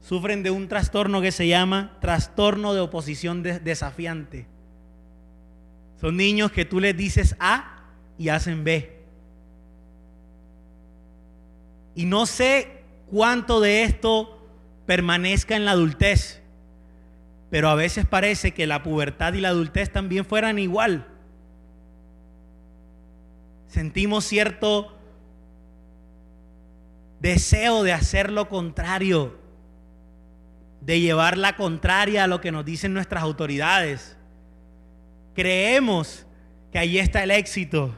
sufren 0.00 0.42
de 0.42 0.50
un 0.50 0.68
trastorno 0.68 1.20
que 1.20 1.32
se 1.32 1.46
llama 1.46 1.98
trastorno 2.00 2.72
de 2.72 2.80
oposición 2.80 3.42
desafiante. 3.42 4.46
Son 6.00 6.16
niños 6.16 6.50
que 6.50 6.64
tú 6.64 6.80
les 6.80 6.96
dices 6.96 7.36
A 7.38 7.90
y 8.16 8.30
hacen 8.30 8.64
B. 8.64 9.00
Y 11.94 12.06
no 12.06 12.24
sé 12.24 12.81
cuánto 13.12 13.60
de 13.60 13.82
esto 13.82 14.38
permanezca 14.86 15.54
en 15.54 15.66
la 15.66 15.72
adultez, 15.72 16.40
pero 17.50 17.68
a 17.68 17.74
veces 17.74 18.06
parece 18.06 18.52
que 18.52 18.66
la 18.66 18.82
pubertad 18.82 19.34
y 19.34 19.42
la 19.42 19.50
adultez 19.50 19.92
también 19.92 20.24
fueran 20.24 20.58
igual. 20.58 21.06
Sentimos 23.68 24.24
cierto 24.24 24.96
deseo 27.20 27.82
de 27.82 27.92
hacer 27.92 28.32
lo 28.32 28.48
contrario, 28.48 29.38
de 30.80 31.00
llevar 31.00 31.36
la 31.36 31.54
contraria 31.56 32.24
a 32.24 32.28
lo 32.28 32.40
que 32.40 32.50
nos 32.50 32.64
dicen 32.64 32.94
nuestras 32.94 33.22
autoridades. 33.22 34.16
Creemos 35.34 36.24
que 36.72 36.78
ahí 36.78 36.98
está 36.98 37.22
el 37.22 37.30
éxito. 37.30 37.94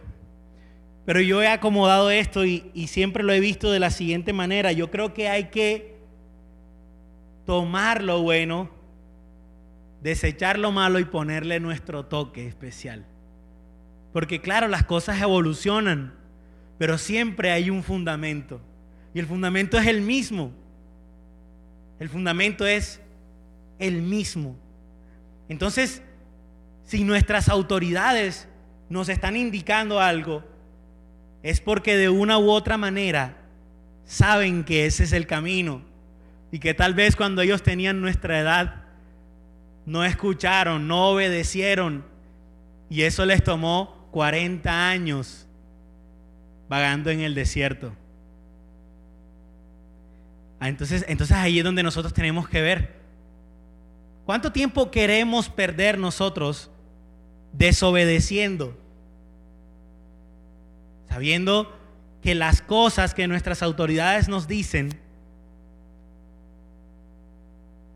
Pero 1.05 1.21
yo 1.21 1.43
he 1.43 1.49
acomodado 1.49 2.11
esto 2.11 2.45
y, 2.45 2.71
siempre 2.89 3.23
lo 3.23 3.33
he 3.33 3.41
visto 3.41 3.71
de 3.71 3.79
la 3.79 3.91
siguiente 3.91 4.33
manera. 4.33 4.73
Yo 4.73 4.91
creo 4.91 5.13
que 5.13 5.29
hay 5.29 5.45
que 5.45 5.99
tomar 7.45 8.03
lo 8.03 8.23
bueno, 8.23 8.71
desechar 10.03 10.59
lo 10.59 10.73
malo 10.73 10.99
y 10.99 11.05
ponerle 11.05 11.61
nuestro 11.61 12.07
toque 12.07 12.47
especial. 12.47 13.05
Porque 14.15 14.41
claro, 14.41 14.69
las 14.69 14.85
cosas 14.85 15.21
evolucionan, 15.21 16.15
pero 16.79 16.97
siempre 16.97 17.51
hay 17.51 17.69
un 17.69 17.83
fundamento. 17.83 18.61
Y 19.13 19.19
el 19.19 19.27
fundamento 19.27 19.79
es 19.79 19.87
el 19.87 20.01
mismo. 20.01 20.53
El 22.01 22.09
fundamento 22.09 22.67
es 22.67 23.01
el 23.79 24.01
mismo. 24.01 24.57
Entonces, 25.51 26.03
si 26.85 27.05
nuestras 27.05 27.51
autoridades 27.51 28.49
nos 28.89 29.09
están 29.11 29.37
indicando 29.37 30.01
algo, 30.01 30.54
es 31.45 31.61
porque 31.61 31.99
de 31.99 32.09
una 32.09 32.39
u 32.39 32.51
otra 32.51 32.79
manera 32.79 33.37
saben 34.07 34.65
que 34.65 34.87
ese 34.87 35.05
es 35.05 35.13
el 35.13 35.27
camino 35.27 35.83
y 36.51 36.59
que 36.59 36.73
tal 36.73 36.95
vez 36.95 37.17
cuando 37.17 37.43
ellos 37.43 37.63
tenían 37.63 38.01
nuestra 38.01 38.41
edad 38.41 38.85
no 39.85 40.05
escucharon, 40.05 40.89
no 40.89 41.11
obedecieron 41.11 42.03
y 42.89 43.03
eso 43.03 43.27
les 43.27 43.45
tomó 43.45 44.09
40 44.11 44.89
años 44.89 45.47
vagando 46.71 47.11
en 47.11 47.21
el 47.21 47.35
desierto. 47.35 47.93
Ah, 50.61 50.71
entonces, 50.71 51.05
entonces 51.09 51.37
ahí 51.37 51.59
es 51.59 51.65
donde 51.65 51.83
nosotros 51.83 52.15
tenemos 52.15 52.49
que 52.49 52.63
ver. 52.63 52.95
¿Cuánto 54.25 54.51
tiempo 54.51 54.91
queremos 54.91 55.51
perder 55.51 55.99
nosotros 55.99 56.71
desobedeciendo, 57.53 58.79
sabiendo 61.15 61.73
que 62.25 62.35
las 62.35 62.61
cosas 62.61 63.15
que 63.15 63.29
nuestras 63.29 63.63
autoridades 63.63 64.29
nos 64.29 64.49
dicen 64.49 64.99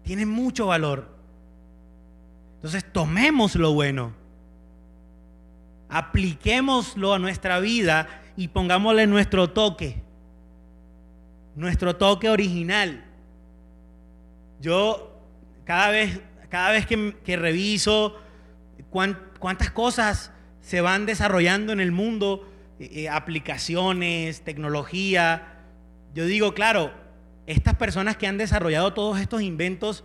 tienen 0.05 0.29
mucho 0.29 0.69
valor. 0.69 1.09
Entonces 2.55 2.85
tomemos 2.93 3.57
lo 3.57 3.73
bueno, 3.73 4.13
apliquémoslo 5.89 7.13
a 7.13 7.19
nuestra 7.19 7.59
vida 7.59 8.07
y 8.37 8.47
pongámosle 8.47 9.09
nuestro 9.09 9.51
toque, 9.51 10.01
nuestro 11.57 11.97
toque 11.97 12.31
original. 12.31 13.05
Yo 14.61 15.13
cada 15.65 15.91
vez, 15.91 16.21
cada 16.51 16.71
vez 16.71 16.87
que, 16.87 17.17
que 17.25 17.37
reviso 17.37 18.15
cuántas 18.91 19.73
cosas 19.73 20.31
se 20.61 20.81
van 20.81 21.05
desarrollando 21.05 21.73
en 21.73 21.81
el 21.81 21.91
mundo, 21.91 22.49
eh, 22.81 23.09
aplicaciones, 23.09 24.43
tecnología. 24.43 25.65
Yo 26.15 26.27
digo, 26.27 26.55
claro, 26.55 26.93
estas 27.47 27.75
personas 27.75 28.17
que 28.17 28.27
han 28.27 28.39
desarrollado 28.39 28.95
todos 28.95 29.19
estos 29.21 29.43
inventos 29.43 30.05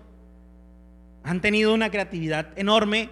han 1.23 1.41
tenido 1.41 1.73
una 1.73 1.89
creatividad 1.89 2.57
enorme, 2.57 3.09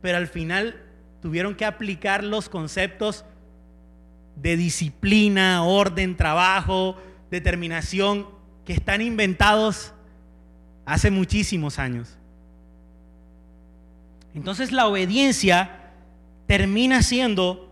pero 0.00 0.18
al 0.18 0.26
final 0.26 0.82
tuvieron 1.20 1.54
que 1.54 1.64
aplicar 1.64 2.24
los 2.24 2.48
conceptos 2.48 3.24
de 4.36 4.56
disciplina, 4.56 5.62
orden, 5.64 6.16
trabajo, 6.16 6.96
determinación, 7.30 8.26
que 8.64 8.72
están 8.72 9.00
inventados 9.00 9.92
hace 10.84 11.10
muchísimos 11.10 11.78
años. 11.78 12.16
Entonces 14.34 14.72
la 14.72 14.86
obediencia 14.86 15.92
termina 16.46 17.02
siendo 17.02 17.65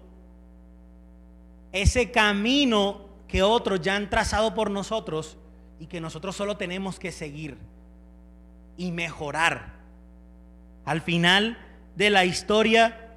ese 1.74 2.12
camino 2.12 3.00
que 3.26 3.42
otros 3.42 3.80
ya 3.80 3.96
han 3.96 4.08
trazado 4.08 4.54
por 4.54 4.70
nosotros 4.70 5.36
y 5.80 5.86
que 5.86 6.00
nosotros 6.00 6.36
solo 6.36 6.56
tenemos 6.56 7.00
que 7.00 7.10
seguir 7.10 7.58
y 8.76 8.92
mejorar. 8.92 9.74
Al 10.84 11.00
final 11.00 11.58
de 11.96 12.10
la 12.10 12.24
historia, 12.24 13.16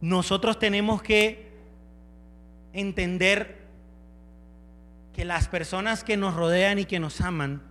nosotros 0.00 0.58
tenemos 0.58 1.00
que 1.00 1.48
entender 2.72 3.56
que 5.14 5.24
las 5.24 5.46
personas 5.46 6.02
que 6.02 6.16
nos 6.16 6.34
rodean 6.34 6.80
y 6.80 6.86
que 6.86 6.98
nos 6.98 7.20
aman, 7.20 7.62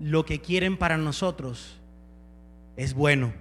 lo 0.00 0.24
que 0.24 0.40
quieren 0.40 0.78
para 0.78 0.96
nosotros 0.96 1.76
es 2.78 2.94
bueno. 2.94 3.34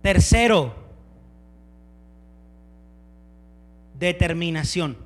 Tercero, 0.00 0.83
determinación. 4.04 4.96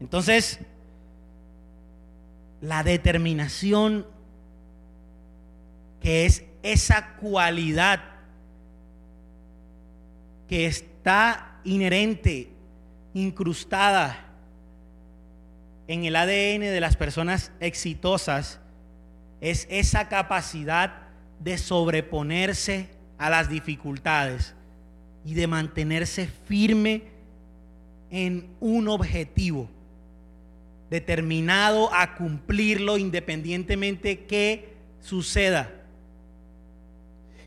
Entonces, 0.00 0.60
la 2.60 2.82
determinación, 2.82 4.06
que 6.00 6.26
es 6.26 6.44
esa 6.62 7.16
cualidad 7.16 8.00
que 10.48 10.66
está 10.66 11.60
inherente, 11.64 12.50
incrustada 13.12 14.26
en 15.88 16.04
el 16.04 16.14
ADN 16.14 16.60
de 16.60 16.80
las 16.80 16.96
personas 16.96 17.50
exitosas 17.58 18.60
es 19.40 19.66
esa 19.70 20.08
capacidad 20.08 21.08
de 21.40 21.58
sobreponerse 21.58 22.90
a 23.18 23.28
las 23.28 23.48
dificultades 23.48 24.54
y 25.24 25.34
de 25.34 25.46
mantenerse 25.46 26.26
firme 26.46 27.02
en 28.10 28.48
un 28.60 28.88
objetivo, 28.88 29.68
determinado 30.90 31.92
a 31.94 32.16
cumplirlo 32.16 32.98
independientemente 32.98 34.24
que 34.24 34.74
suceda. 35.00 35.70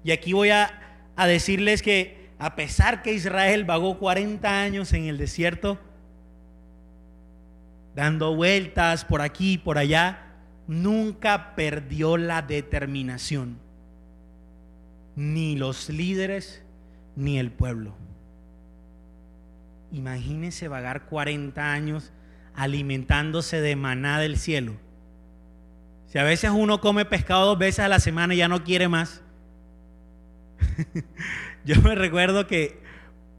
Y 0.04 0.12
aquí 0.12 0.34
voy 0.34 0.50
a, 0.50 1.02
a 1.16 1.28
decirles 1.28 1.82
que 1.82 2.30
a 2.40 2.56
pesar 2.56 3.02
que 3.02 3.14
Israel 3.14 3.64
vagó 3.64 4.00
40 4.00 4.62
años 4.62 4.92
en 4.94 5.06
el 5.06 5.18
desierto, 5.18 5.80
dando 7.96 8.36
vueltas 8.36 9.06
por 9.06 9.22
aquí 9.22 9.54
y 9.54 9.58
por 9.58 9.78
allá, 9.78 10.24
nunca 10.68 11.56
perdió 11.56 12.18
la 12.18 12.42
determinación. 12.42 13.58
Ni 15.16 15.56
los 15.56 15.90
líderes, 15.90 16.64
ni 17.16 17.40
el 17.40 17.52
pueblo. 17.52 17.96
Imagínense 19.92 20.68
vagar 20.68 21.06
40 21.06 21.72
años 21.72 22.12
alimentándose 22.56 23.62
de 23.62 23.76
maná 23.76 24.20
del 24.20 24.38
cielo 24.38 24.74
Si 26.08 26.20
a 26.20 26.24
veces 26.24 26.52
uno 26.54 26.82
come 26.82 27.06
pescado 27.06 27.48
dos 27.48 27.58
veces 27.58 27.80
a 27.80 27.88
la 27.88 28.00
semana 28.00 28.34
y 28.34 28.38
ya 28.38 28.48
no 28.48 28.64
quiere 28.64 28.88
más. 28.88 29.22
Yo 31.66 31.82
me 31.82 31.96
recuerdo 31.96 32.48
que 32.48 32.82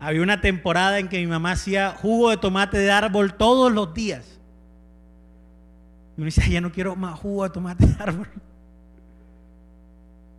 había 0.01 0.23
una 0.23 0.41
temporada 0.41 0.99
en 0.99 1.09
que 1.09 1.19
mi 1.19 1.27
mamá 1.27 1.53
hacía 1.53 1.91
jugo 1.91 2.31
de 2.31 2.37
tomate 2.37 2.79
de 2.79 2.91
árbol 2.91 3.35
todos 3.35 3.73
los 3.73 3.95
días. 3.95 4.41
Y 6.17 6.21
uno 6.21 6.27
dice, 6.27 6.49
ya 6.51 6.61
no 6.61 6.73
quiero 6.73 6.97
más 6.97 7.19
jugo 7.19 7.45
de 7.45 7.51
tomate 7.51 7.87
de 7.87 8.03
árbol. 8.03 8.29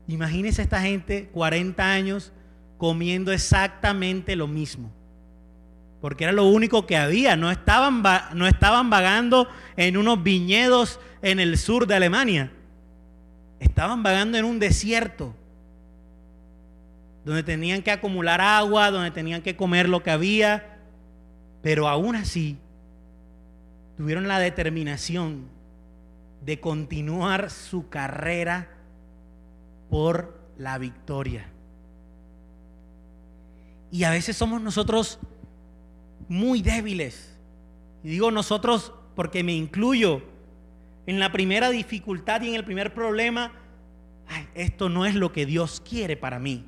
Imagínese 0.07 0.61
esta 0.61 0.81
gente, 0.81 1.29
40 1.33 1.91
años, 1.91 2.31
comiendo 2.77 3.31
exactamente 3.31 4.35
lo 4.35 4.47
mismo. 4.47 4.91
Porque 6.01 6.25
era 6.25 6.33
lo 6.33 6.45
único 6.45 6.85
que 6.85 6.97
había. 6.97 7.35
No 7.35 7.49
estaban, 7.51 8.03
no 8.33 8.47
estaban 8.47 8.89
vagando 8.89 9.47
en 9.75 9.97
unos 9.97 10.21
viñedos 10.21 10.99
en 11.21 11.39
el 11.39 11.57
sur 11.57 11.87
de 11.87 11.95
Alemania. 11.95 12.51
Estaban 13.59 14.03
vagando 14.03 14.37
en 14.37 14.45
un 14.45 14.59
desierto. 14.59 15.33
Donde 17.23 17.41
tenían 17.41 17.81
que 17.81 17.91
acumular 17.91 18.39
agua, 18.39 18.91
donde 18.91 19.09
tenían 19.11 19.41
que 19.41 19.55
comer 19.55 19.89
lo 19.89 20.03
que 20.03 20.11
había. 20.11 20.77
Pero 21.63 21.87
aún 21.87 22.15
así, 22.15 22.57
tuvieron 23.97 24.27
la 24.27 24.37
determinación 24.37 25.47
de 26.45 26.59
continuar 26.59 27.49
su 27.49 27.89
carrera 27.89 28.69
por 29.89 30.39
la 30.57 30.77
victoria. 30.77 31.49
Y 33.95 34.03
a 34.03 34.09
veces 34.09 34.35
somos 34.35 34.61
nosotros 34.61 35.19
muy 36.27 36.61
débiles. 36.61 37.33
Y 38.03 38.09
digo 38.09 38.29
nosotros 38.29 38.91
porque 39.15 39.41
me 39.41 39.53
incluyo 39.53 40.21
en 41.07 41.17
la 41.17 41.31
primera 41.31 41.69
dificultad 41.69 42.41
y 42.41 42.49
en 42.49 42.55
el 42.55 42.65
primer 42.65 42.93
problema. 42.93 43.53
esto 44.53 44.89
no 44.89 45.05
es 45.05 45.15
lo 45.15 45.31
que 45.31 45.45
Dios 45.45 45.81
quiere 45.81 46.17
para 46.17 46.39
mí. 46.39 46.65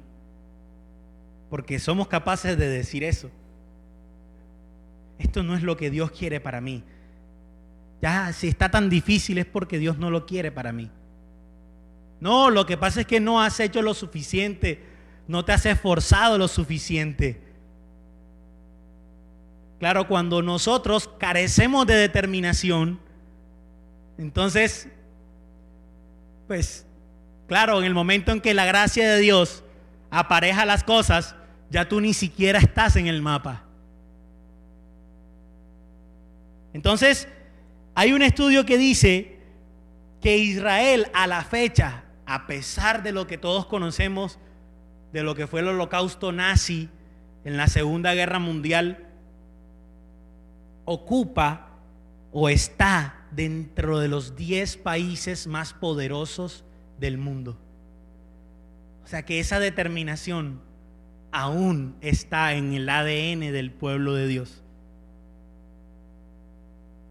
Porque 1.49 1.79
somos 1.79 2.07
capaces 2.07 2.57
de 2.57 2.69
decir 2.69 3.03
eso. 3.03 3.29
Esto 5.19 5.43
no 5.43 5.53
es 5.53 5.63
lo 5.63 5.75
que 5.75 5.89
Dios 5.89 6.11
quiere 6.11 6.39
para 6.39 6.61
mí. 6.61 6.81
Ya, 8.01 8.31
si 8.31 8.47
está 8.47 8.71
tan 8.71 8.89
difícil 8.89 9.37
es 9.37 9.45
porque 9.45 9.79
Dios 9.79 9.97
no 9.97 10.11
lo 10.11 10.25
quiere 10.25 10.49
para 10.49 10.71
mí. 10.71 10.89
No, 12.21 12.49
lo 12.49 12.65
que 12.65 12.77
pasa 12.77 13.01
es 13.01 13.05
que 13.05 13.19
no 13.19 13.41
has 13.41 13.59
hecho 13.59 13.81
lo 13.81 13.93
suficiente, 13.93 14.95
no 15.27 15.43
te 15.43 15.51
has 15.51 15.65
esforzado 15.65 16.37
lo 16.37 16.47
suficiente. 16.47 17.41
Claro, 19.79 20.07
cuando 20.07 20.41
nosotros 20.41 21.09
carecemos 21.19 21.85
de 21.85 21.95
determinación, 21.95 22.99
entonces, 24.17 24.87
pues, 26.47 26.85
claro, 27.47 27.79
en 27.79 27.85
el 27.85 27.93
momento 27.93 28.31
en 28.31 28.41
que 28.41 28.53
la 28.53 28.65
gracia 28.65 29.07
de 29.09 29.19
Dios 29.19 29.63
apareja 30.09 30.65
las 30.65 30.83
cosas, 30.83 31.35
ya 31.69 31.87
tú 31.87 32.01
ni 32.01 32.13
siquiera 32.13 32.59
estás 32.59 32.95
en 32.95 33.07
el 33.07 33.21
mapa. 33.21 33.63
Entonces, 36.73 37.27
hay 37.93 38.13
un 38.13 38.21
estudio 38.21 38.65
que 38.65 38.77
dice 38.77 39.37
que 40.21 40.37
Israel 40.37 41.07
a 41.13 41.27
la 41.27 41.43
fecha 41.43 42.03
a 42.27 42.45
pesar 42.45 43.03
de 43.03 43.13
lo 43.13 43.25
que 43.25 43.37
todos 43.37 43.65
conocemos, 43.65 44.37
de 45.13 45.23
lo 45.23 45.35
que 45.35 45.47
fue 45.47 45.61
el 45.61 45.67
holocausto 45.67 46.31
nazi 46.31 46.89
en 47.43 47.57
la 47.57 47.67
Segunda 47.67 48.13
Guerra 48.13 48.39
Mundial, 48.39 49.07
ocupa 50.85 51.69
o 52.31 52.49
está 52.49 53.25
dentro 53.31 53.99
de 53.99 54.07
los 54.07 54.35
10 54.35 54.77
países 54.77 55.47
más 55.47 55.73
poderosos 55.73 56.63
del 56.99 57.17
mundo. 57.17 57.57
O 59.03 59.07
sea 59.07 59.23
que 59.23 59.39
esa 59.39 59.59
determinación 59.59 60.61
aún 61.31 61.95
está 62.01 62.53
en 62.53 62.73
el 62.73 62.89
ADN 62.89 63.51
del 63.51 63.71
pueblo 63.71 64.13
de 64.13 64.27
Dios. 64.27 64.61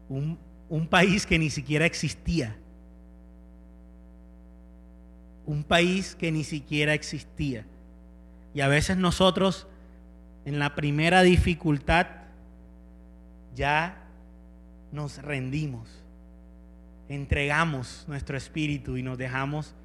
Un, 0.09 0.37
un 0.69 0.87
país 0.87 1.25
que 1.25 1.39
ni 1.39 1.49
siquiera 1.49 1.85
existía 1.85 2.55
un 5.47 5.63
país 5.63 6.13
que 6.13 6.31
ni 6.31 6.43
siquiera 6.43 6.93
existía. 6.93 7.65
Y 8.57 8.61
a 8.61 8.67
veces 8.67 8.97
nosotros, 8.97 9.67
en 10.43 10.57
la 10.57 10.73
primera 10.73 11.21
dificultad, 11.21 12.07
ya 13.53 14.03
nos 14.91 15.21
rendimos, 15.21 15.87
entregamos 17.07 18.05
nuestro 18.07 18.35
espíritu 18.35 18.97
y 18.97 19.03
nos 19.03 19.19
dejamos 19.19 19.75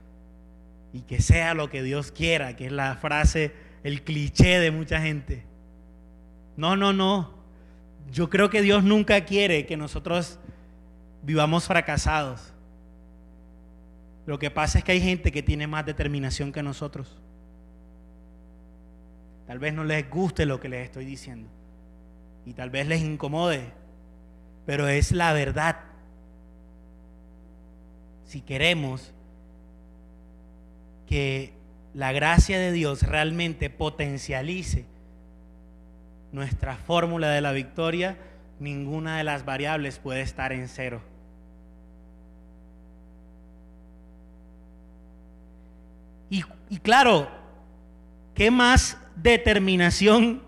y 0.94 1.02
que 1.02 1.20
sea 1.20 1.52
lo 1.52 1.68
que 1.68 1.82
Dios 1.82 2.12
quiera, 2.12 2.56
que 2.56 2.64
es 2.64 2.72
la 2.72 2.96
frase, 2.96 3.52
el 3.84 4.04
cliché 4.04 4.58
de 4.58 4.70
mucha 4.70 5.02
gente. 5.02 5.44
No, 6.56 6.74
no, 6.74 6.94
no. 6.94 7.30
Yo 8.10 8.30
creo 8.30 8.48
que 8.48 8.62
Dios 8.62 8.82
nunca 8.82 9.26
quiere 9.26 9.66
que 9.66 9.76
nosotros 9.76 10.38
vivamos 11.22 11.66
fracasados. 11.66 12.54
Lo 14.24 14.38
que 14.38 14.50
pasa 14.50 14.78
es 14.78 14.84
que 14.84 14.92
hay 14.92 15.02
gente 15.02 15.30
que 15.30 15.42
tiene 15.42 15.66
más 15.66 15.84
determinación 15.84 16.52
que 16.52 16.62
nosotros. 16.62 17.18
Tal 19.52 19.58
vez 19.58 19.74
no 19.74 19.84
les 19.84 20.08
guste 20.08 20.46
lo 20.46 20.58
que 20.58 20.70
les 20.70 20.86
estoy 20.86 21.04
diciendo. 21.04 21.46
Y 22.46 22.54
tal 22.54 22.70
vez 22.70 22.86
les 22.86 23.02
incomode. 23.02 23.70
Pero 24.64 24.88
es 24.88 25.12
la 25.12 25.34
verdad. 25.34 25.76
Si 28.24 28.40
queremos 28.40 29.12
que 31.06 31.52
la 31.92 32.12
gracia 32.12 32.58
de 32.58 32.72
Dios 32.72 33.02
realmente 33.02 33.68
potencialice 33.68 34.86
nuestra 36.32 36.76
fórmula 36.76 37.28
de 37.28 37.42
la 37.42 37.52
victoria, 37.52 38.16
ninguna 38.58 39.18
de 39.18 39.24
las 39.24 39.44
variables 39.44 39.98
puede 39.98 40.22
estar 40.22 40.54
en 40.54 40.66
cero. 40.66 41.02
Y, 46.30 46.42
claro, 46.78 47.41
¿qué 48.42 48.50
más 48.50 48.98
determinación 49.14 50.42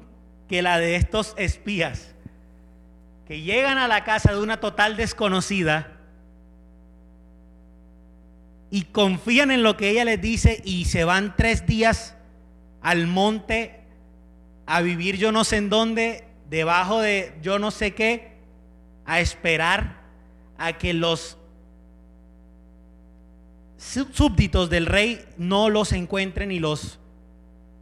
que 0.48 0.62
la 0.62 0.80
de 0.80 0.96
estos 0.96 1.32
espías 1.36 2.12
que 3.28 3.42
llegan 3.42 3.78
a 3.78 3.86
la 3.86 4.02
casa 4.02 4.32
de 4.32 4.40
una 4.40 4.58
total 4.58 4.96
desconocida 4.96 5.92
y 8.68 8.82
confían 8.82 9.52
en 9.52 9.62
lo 9.62 9.76
que 9.76 9.90
ella 9.90 10.04
les 10.04 10.20
dice 10.20 10.60
y 10.64 10.86
se 10.86 11.04
van 11.04 11.36
tres 11.36 11.66
días 11.66 12.16
al 12.82 13.06
monte 13.06 13.78
a 14.66 14.82
vivir 14.82 15.16
yo 15.16 15.30
no 15.30 15.44
sé 15.44 15.58
en 15.58 15.70
dónde, 15.70 16.24
debajo 16.50 17.00
de 17.00 17.32
yo 17.42 17.60
no 17.60 17.70
sé 17.70 17.94
qué, 17.94 18.32
a 19.06 19.20
esperar 19.20 20.00
a 20.58 20.72
que 20.78 20.94
los 20.94 21.38
súbditos 23.78 24.68
del 24.68 24.86
rey 24.86 25.24
no 25.38 25.70
los 25.70 25.92
encuentren 25.92 26.50
y 26.50 26.58
los 26.58 26.98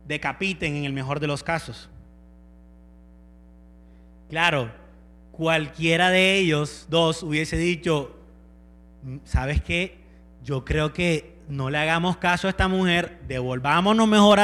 decapiten 0.07 0.77
en 0.77 0.85
el 0.85 0.93
mejor 0.93 1.21
de 1.21 1.27
los 1.27 1.43
casos. 1.43 1.89
Claro, 4.29 4.71
cualquiera 5.31 6.11
de 6.11 6.39
ellos 6.39 6.87
dos 6.89 7.23
hubiese 7.23 7.57
dicho, 7.57 8.17
mm, 9.03 9.19
¿sabes 9.25 9.63
qué? 9.63 9.99
Yo 10.43 10.65
creo 10.65 10.93
que 10.93 11.37
no 11.49 11.71
le 11.71 11.79
hagamos 11.79 12.17
caso 12.17 12.47
a 12.47 12.51
esta 12.51 12.69
mujer, 12.69 13.21
devolvámonos 13.29 14.09
mejor 14.09 14.41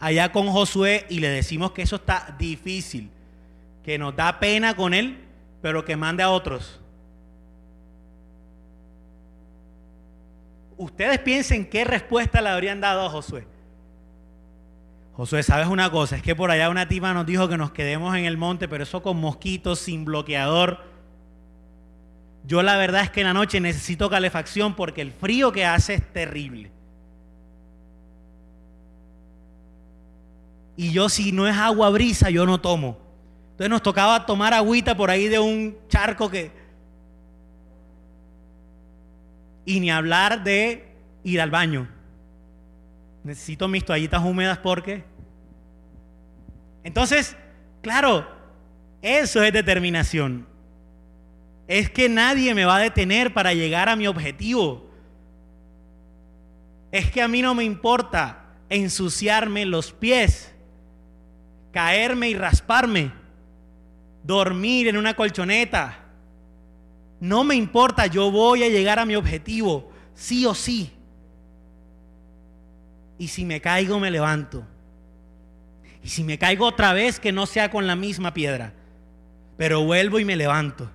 allá 0.00 0.32
con 0.32 0.48
Josué 0.48 1.06
y 1.08 1.20
le 1.20 1.28
decimos 1.28 1.72
que 1.72 1.82
eso 1.82 1.96
está 1.96 2.34
difícil, 2.38 3.10
que 3.84 3.98
nos 3.98 4.16
da 4.16 4.40
pena 4.40 4.74
con 4.74 4.94
él, 4.94 5.18
pero 5.60 5.84
que 5.84 5.96
mande 5.96 6.22
a 6.22 6.30
otros. 6.30 6.80
ustedes 10.78 11.18
piensen 11.18 11.68
qué 11.68 11.84
respuesta 11.84 12.40
le 12.40 12.48
habrían 12.48 12.80
dado 12.80 13.04
a 13.04 13.10
Josué. 13.10 13.44
Josué, 15.18 15.42
¿sabes 15.42 15.66
una 15.66 15.90
cosa? 15.90 16.14
Es 16.14 16.22
que 16.22 16.36
por 16.36 16.52
allá 16.52 16.70
una 16.70 16.86
tipa 16.86 17.12
nos 17.12 17.26
dijo 17.26 17.48
que 17.48 17.56
nos 17.56 17.72
quedemos 17.72 18.14
en 18.14 18.24
el 18.24 18.36
monte, 18.36 18.68
pero 18.68 18.84
eso 18.84 19.02
con 19.02 19.16
mosquitos, 19.16 19.80
sin 19.80 20.04
bloqueador. 20.04 20.78
Yo 22.44 22.62
la 22.62 22.76
verdad 22.76 23.02
es 23.02 23.10
que 23.10 23.22
en 23.22 23.26
la 23.26 23.34
noche 23.34 23.58
necesito 23.58 24.08
calefacción 24.08 24.76
porque 24.76 25.02
el 25.02 25.10
frío 25.10 25.50
que 25.50 25.66
hace 25.66 25.94
es 25.94 26.12
terrible. 26.12 26.70
Y 30.76 30.92
yo 30.92 31.08
si 31.08 31.32
no 31.32 31.48
es 31.48 31.56
agua 31.56 31.90
brisa, 31.90 32.30
yo 32.30 32.46
no 32.46 32.60
tomo. 32.60 32.96
Entonces 33.50 33.70
nos 33.70 33.82
tocaba 33.82 34.24
tomar 34.24 34.54
agüita 34.54 34.96
por 34.96 35.10
ahí 35.10 35.26
de 35.26 35.40
un 35.40 35.76
charco 35.88 36.30
que 36.30 36.52
y 39.64 39.80
ni 39.80 39.90
hablar 39.90 40.44
de 40.44 40.94
ir 41.24 41.40
al 41.40 41.50
baño. 41.50 41.97
Necesito 43.24 43.68
mis 43.68 43.84
toallitas 43.84 44.24
húmedas 44.24 44.58
porque... 44.58 45.04
Entonces, 46.84 47.36
claro, 47.82 48.26
eso 49.02 49.42
es 49.42 49.52
determinación. 49.52 50.46
Es 51.66 51.90
que 51.90 52.08
nadie 52.08 52.54
me 52.54 52.64
va 52.64 52.76
a 52.76 52.80
detener 52.80 53.34
para 53.34 53.52
llegar 53.52 53.88
a 53.88 53.96
mi 53.96 54.06
objetivo. 54.06 54.88
Es 56.90 57.10
que 57.10 57.20
a 57.20 57.28
mí 57.28 57.42
no 57.42 57.54
me 57.54 57.64
importa 57.64 58.46
ensuciarme 58.70 59.66
los 59.66 59.92
pies, 59.92 60.52
caerme 61.72 62.30
y 62.30 62.34
rasparme, 62.34 63.12
dormir 64.24 64.88
en 64.88 64.96
una 64.96 65.14
colchoneta. 65.14 65.98
No 67.20 67.44
me 67.44 67.54
importa, 67.54 68.06
yo 68.06 68.30
voy 68.30 68.62
a 68.62 68.68
llegar 68.68 68.98
a 68.98 69.04
mi 69.04 69.16
objetivo, 69.16 69.90
sí 70.14 70.46
o 70.46 70.54
sí. 70.54 70.92
Y 73.18 73.28
si 73.28 73.44
me 73.44 73.60
caigo, 73.60 73.98
me 73.98 74.10
levanto. 74.10 74.64
Y 76.02 76.08
si 76.08 76.22
me 76.22 76.38
caigo 76.38 76.66
otra 76.66 76.92
vez, 76.92 77.18
que 77.18 77.32
no 77.32 77.46
sea 77.46 77.70
con 77.70 77.86
la 77.86 77.96
misma 77.96 78.32
piedra. 78.32 78.72
Pero 79.56 79.84
vuelvo 79.84 80.20
y 80.20 80.24
me 80.24 80.36
levanto. 80.36 80.90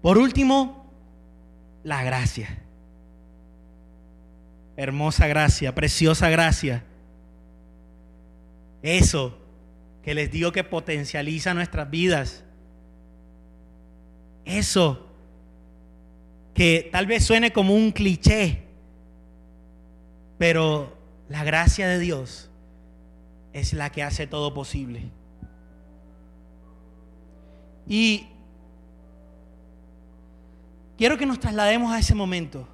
Por 0.00 0.16
último, 0.16 0.88
la 1.82 2.04
gracia. 2.04 2.58
Hermosa 4.76 5.26
gracia, 5.26 5.74
preciosa 5.74 6.28
gracia. 6.28 6.84
Eso 8.82 9.36
que 10.04 10.14
les 10.14 10.30
digo 10.30 10.52
que 10.52 10.62
potencializa 10.62 11.52
nuestras 11.52 11.90
vidas. 11.90 12.44
Eso 14.44 15.06
que 16.54 16.88
tal 16.90 17.06
vez 17.06 17.24
suene 17.24 17.52
como 17.52 17.74
un 17.74 17.90
cliché, 17.90 18.67
pero 20.38 20.96
la 21.28 21.44
gracia 21.44 21.88
de 21.88 21.98
Dios 21.98 22.48
es 23.52 23.72
la 23.72 23.90
que 23.90 24.02
hace 24.02 24.26
todo 24.26 24.54
posible. 24.54 25.10
Y 27.86 28.26
quiero 30.96 31.18
que 31.18 31.26
nos 31.26 31.40
traslademos 31.40 31.92
a 31.92 31.98
ese 31.98 32.14
momento. 32.14 32.68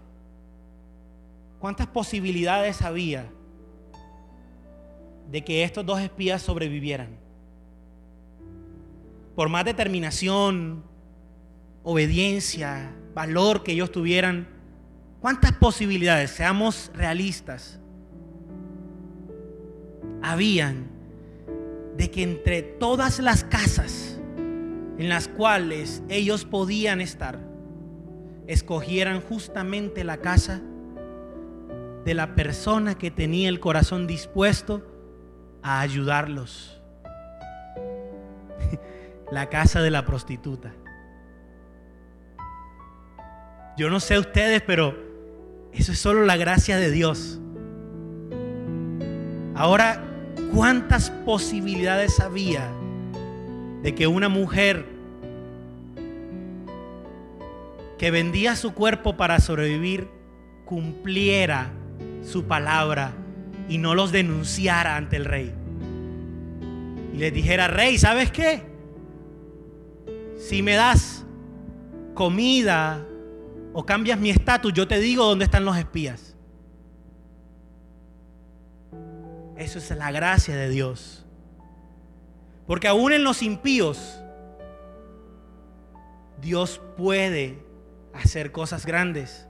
¿Cuántas 1.59 1.87
posibilidades 1.87 2.83
había 2.83 3.31
de 5.31 5.43
que 5.43 5.65
estos 5.65 5.87
dos 5.87 6.01
espías 6.01 6.43
sobrevivieran? 6.43 7.17
Por 9.35 9.49
más 9.49 9.65
determinación, 9.65 10.85
obediencia, 11.83 12.95
valor 13.15 13.63
que 13.63 13.73
ellos 13.73 13.91
tuvieran, 13.91 14.54
¿cuántas 15.25 15.53
posibilidades? 15.53 16.33
Seamos 16.33 16.91
realistas. 16.93 17.81
Habían 20.21 20.91
de 21.97 22.11
que 22.11 22.23
entre 22.23 22.61
todas 22.61 23.21
las 23.21 23.43
casas 23.43 24.21
en 24.37 25.09
las 25.09 25.29
cuales 25.29 26.03
ellos 26.11 26.45
podían 26.45 27.01
estar, 27.01 27.41
escogieran 28.49 29.23
justamente 29.23 30.05
la 30.05 30.19
casa 30.19 30.61
de 32.05 32.13
la 32.13 32.35
persona 32.35 32.99
que 32.99 33.11
tenía 33.11 33.49
el 33.49 33.61
corazón 33.61 34.07
dispuesto 34.07 34.87
a 35.63 35.81
ayudarlos. 35.81 36.83
la 39.33 39.49
casa 39.49 39.81
de 39.81 39.91
la 39.91 40.05
prostituta. 40.05 40.75
Yo 43.79 43.89
no 43.89 44.01
sé 44.01 44.19
ustedes, 44.19 44.61
pero 44.61 45.04
eso 45.81 45.93
es 45.93 45.99
solo 45.99 46.25
la 46.25 46.37
gracia 46.37 46.77
de 46.77 46.91
Dios. 46.91 47.41
Ahora, 49.55 50.05
¿cuántas 50.53 51.11
posibilidades 51.11 52.21
había 52.21 52.71
de 53.83 53.95
que 53.95 54.07
una 54.07 54.29
mujer 54.29 54.87
que 57.99 58.11
vendía 58.11 58.57
su 58.57 58.75
cuerpo 58.75 59.17
para 59.17 59.41
sobrevivir 59.41 60.09
cumpliera 60.65 61.71
su 62.23 62.45
palabra 62.45 63.13
y 63.69 63.79
no 63.79 63.95
los 63.95 64.13
denunciara 64.13 64.97
ante 64.97 65.17
el 65.17 65.25
rey. 65.25 65.53
Y 67.13 67.19
les 67.19 67.33
dijera, 67.33 67.69
rey, 67.69 67.99
¿sabes 67.99 68.31
qué? 68.31 68.63
Si 70.39 70.63
me 70.63 70.75
das 70.75 71.25
comida 72.15 73.07
o 73.75 73.85
cambias 73.85 74.19
mi 74.19 74.31
estatus, 74.31 74.73
yo 74.73 74.87
te 74.87 75.01
digo 75.01 75.25
dónde 75.27 75.45
están 75.45 75.65
los 75.65 75.77
espías. 75.77 76.37
Eso 79.57 79.79
es 79.79 79.91
la 79.91 80.13
gracia 80.13 80.57
de 80.57 80.69
Dios. 80.69 81.27
Porque 82.69 82.87
aún 82.87 83.13
en 83.13 83.25
los 83.25 83.43
impíos, 83.43 84.23
Dios 86.41 86.81
puede 86.97 87.65
hacer 88.15 88.53
cosas 88.53 88.87
grandes. 88.87 89.49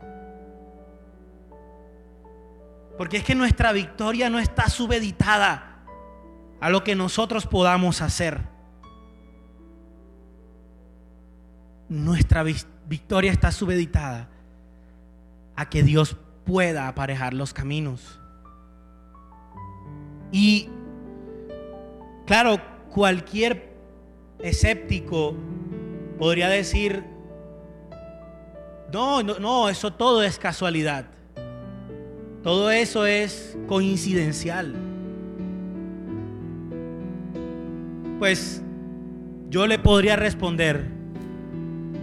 Porque 2.97 3.19
es 3.19 3.25
que 3.25 3.35
nuestra 3.35 3.73
victoria 3.73 4.31
no 4.31 4.39
está 4.39 4.71
subeditada 4.71 5.85
a 6.61 6.71
lo 6.71 6.83
que 6.83 6.95
nosotros 6.95 7.47
podamos 7.47 8.01
hacer. 8.01 8.41
Nuestra 11.91 12.43
victoria 12.87 13.33
está 13.33 13.51
subeditada 13.51 14.29
a 15.57 15.69
que 15.69 15.83
Dios 15.83 16.17
pueda 16.45 16.89
aparejar 16.89 17.35
los 17.35 17.53
caminos. 17.53 18.21
Y 20.33 20.69
claro, 22.27 22.61
cualquier 22.91 23.73
escéptico 24.41 25.35
podría 26.19 26.49
decir, 26.49 27.05
no, 28.93 29.23
no, 29.23 29.39
no, 29.39 29.69
eso 29.69 29.93
todo 29.93 30.23
es 30.23 30.39
casualidad. 30.39 31.07
Todo 32.43 32.71
eso 32.71 33.07
es 33.07 33.57
coincidencial. 33.67 34.75
Pues 38.19 38.63
yo 39.49 39.67
le 39.67 39.79
podría 39.79 40.17
responder, 40.17 40.87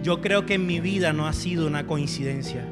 yo 0.02 0.20
creo 0.20 0.46
que 0.46 0.54
en 0.54 0.66
mi 0.66 0.80
vida 0.80 1.12
no 1.12 1.26
ha 1.26 1.32
sido 1.32 1.66
una 1.66 1.86
coincidencia, 1.86 2.66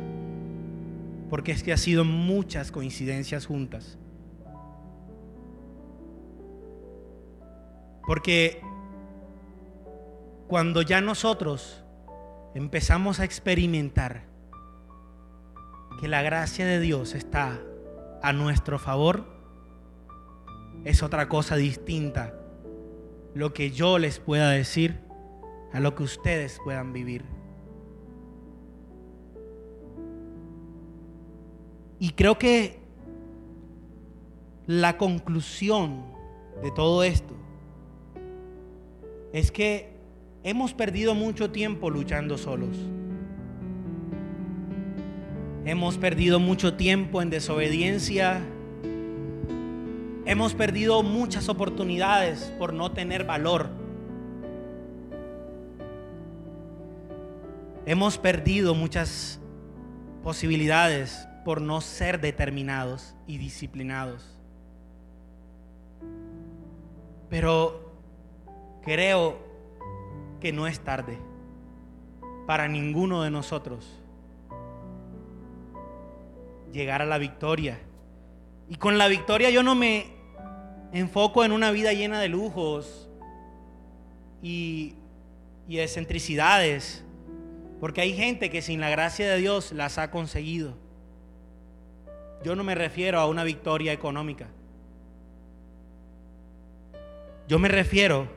porque 1.28 1.52
es 1.52 1.62
que 1.62 1.72
ha 1.72 1.76
sido 1.76 2.04
muchas 2.04 2.72
coincidencias 2.72 3.46
juntas. 3.46 3.98
Porque 8.06 8.60
cuando 10.48 10.82
ya 10.82 11.00
nosotros 11.00 11.84
empezamos 12.54 13.20
a 13.20 13.24
experimentar 13.24 14.24
que 16.00 16.08
la 16.08 16.22
gracia 16.22 16.66
de 16.66 16.80
Dios 16.80 17.14
está 17.14 17.60
a 18.22 18.32
nuestro 18.32 18.80
favor, 18.80 19.24
es 20.84 21.02
otra 21.04 21.28
cosa 21.28 21.56
distinta 21.56 22.34
lo 23.34 23.52
que 23.52 23.70
yo 23.70 23.98
les 23.98 24.18
pueda 24.18 24.50
decir 24.50 25.09
a 25.72 25.80
lo 25.80 25.94
que 25.94 26.02
ustedes 26.02 26.60
puedan 26.64 26.92
vivir. 26.92 27.24
Y 31.98 32.10
creo 32.10 32.38
que 32.38 32.80
la 34.66 34.96
conclusión 34.96 36.02
de 36.62 36.70
todo 36.70 37.02
esto 37.02 37.34
es 39.32 39.52
que 39.52 39.92
hemos 40.42 40.74
perdido 40.74 41.14
mucho 41.14 41.50
tiempo 41.50 41.90
luchando 41.90 42.38
solos. 42.38 42.76
Hemos 45.64 45.98
perdido 45.98 46.40
mucho 46.40 46.74
tiempo 46.74 47.20
en 47.20 47.30
desobediencia. 47.30 48.40
Hemos 50.24 50.54
perdido 50.54 51.02
muchas 51.02 51.48
oportunidades 51.48 52.52
por 52.58 52.72
no 52.72 52.92
tener 52.92 53.24
valor. 53.24 53.79
Hemos 57.90 58.18
perdido 58.18 58.76
muchas 58.76 59.40
posibilidades 60.22 61.26
por 61.44 61.60
no 61.60 61.80
ser 61.80 62.20
determinados 62.20 63.16
y 63.26 63.36
disciplinados. 63.36 64.24
Pero 67.28 67.92
creo 68.84 69.40
que 70.38 70.52
no 70.52 70.68
es 70.68 70.78
tarde 70.78 71.18
para 72.46 72.68
ninguno 72.68 73.24
de 73.24 73.32
nosotros 73.32 74.00
llegar 76.72 77.02
a 77.02 77.06
la 77.06 77.18
victoria. 77.18 77.80
Y 78.68 78.76
con 78.76 78.98
la 78.98 79.08
victoria 79.08 79.50
yo 79.50 79.64
no 79.64 79.74
me 79.74 80.06
enfoco 80.92 81.44
en 81.44 81.50
una 81.50 81.72
vida 81.72 81.92
llena 81.92 82.20
de 82.20 82.28
lujos 82.28 83.10
y, 84.44 84.94
excentricidades, 85.68 87.04
porque 87.80 88.02
hay 88.02 88.14
gente 88.14 88.50
que 88.50 88.62
sin 88.62 88.80
la 88.80 88.90
gracia 88.90 89.28
de 89.28 89.38
Dios 89.38 89.72
las 89.72 89.98
ha 89.98 90.10
conseguido. 90.10 90.74
Yo 92.44 92.54
no 92.54 92.64
me 92.64 92.74
refiero 92.74 93.18
a 93.18 93.26
una 93.26 93.44
victoria 93.44 93.92
económica. 93.92 94.48
Yo 97.48 97.58
me 97.58 97.68
refiero 97.68 98.28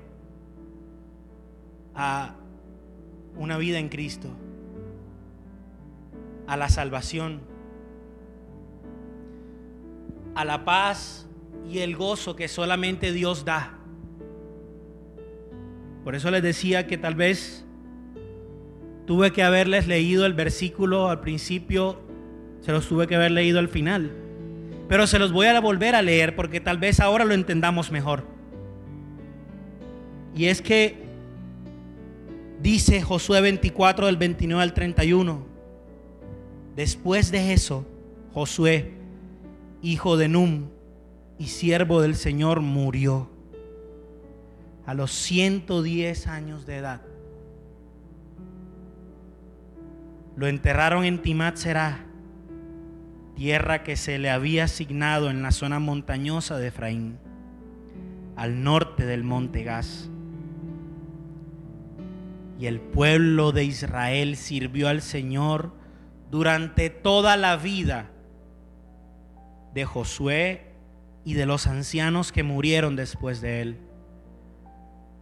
a 1.94 2.36
una 3.36 3.58
vida 3.58 3.80
en 3.80 3.90
Cristo, 3.90 4.30
a 6.48 6.58
la 6.58 6.70
salvación 6.70 7.54
a 10.36 10.46
la 10.46 10.66
paz 10.66 11.28
y 11.70 11.80
el 11.80 11.96
gozo 11.96 12.36
que 12.36 12.48
solamente 12.48 13.12
Dios 13.12 13.46
da. 13.46 13.78
Por 16.04 16.16
eso 16.16 16.32
les 16.32 16.44
decía 16.44 16.88
que 16.88 16.98
tal 16.98 17.16
vez 17.16 17.66
tuve 19.06 19.32
que 19.32 19.44
haberles 19.44 19.88
leído 19.88 20.26
el 20.26 20.34
versículo 20.34 21.10
al 21.10 21.20
principio, 21.20 22.02
se 22.62 22.72
los 22.72 22.88
tuve 22.88 23.08
que 23.08 23.16
haber 23.16 23.32
leído 23.32 23.60
al 23.60 23.68
final. 23.68 24.12
Pero 24.88 25.08
se 25.08 25.20
los 25.20 25.32
voy 25.32 25.48
a 25.48 25.60
volver 25.60 25.96
a 25.96 26.02
leer 26.02 26.36
porque 26.36 26.60
tal 26.60 26.78
vez 26.78 27.00
ahora 27.00 27.26
lo 27.26 27.34
entendamos 27.34 27.92
mejor. 27.92 28.26
Y 30.36 30.46
es 30.46 30.62
que 30.62 30.98
dice 32.62 33.02
Josué 33.02 33.42
24 33.42 34.08
del 34.08 34.18
29 34.18 34.64
al 34.64 34.74
31. 34.74 35.46
Después 36.76 37.32
de 37.32 37.54
eso, 37.54 37.86
Josué, 38.34 38.94
hijo 39.82 40.18
de 40.18 40.28
Num 40.28 40.70
y 41.38 41.48
siervo 41.48 42.02
del 42.02 42.16
Señor, 42.16 42.62
murió 42.62 43.30
a 44.86 44.94
los 44.94 45.12
110 45.12 46.28
años 46.28 46.66
de 46.66 46.78
edad. 46.78 47.02
Lo 50.36 50.48
enterraron 50.48 51.06
en 51.06 51.22
Timat 51.22 51.58
tierra 53.36 53.84
que 53.84 53.96
se 53.96 54.18
le 54.20 54.30
había 54.30 54.66
asignado 54.66 55.30
en 55.30 55.42
la 55.42 55.52
zona 55.52 55.80
montañosa 55.80 56.58
de 56.58 56.68
Efraín, 56.68 57.20
al 58.36 58.64
norte 58.64 59.06
del 59.06 59.24
monte 59.24 59.64
Gaz. 59.64 60.10
Y 62.60 62.68
el 62.68 62.80
pueblo 62.80 63.52
de 63.52 63.66
Israel 63.66 64.36
sirvió 64.36 64.88
al 64.88 65.02
Señor 65.02 65.74
durante 66.32 66.90
toda 66.90 67.38
la 67.38 67.58
vida 67.58 68.10
de 69.74 69.86
Josué 69.86 70.74
y 71.26 71.34
de 71.34 71.46
los 71.46 71.68
ancianos 71.68 72.32
que 72.32 72.44
murieron 72.44 72.96
después 72.96 73.42
de 73.42 73.62
él, 73.62 73.78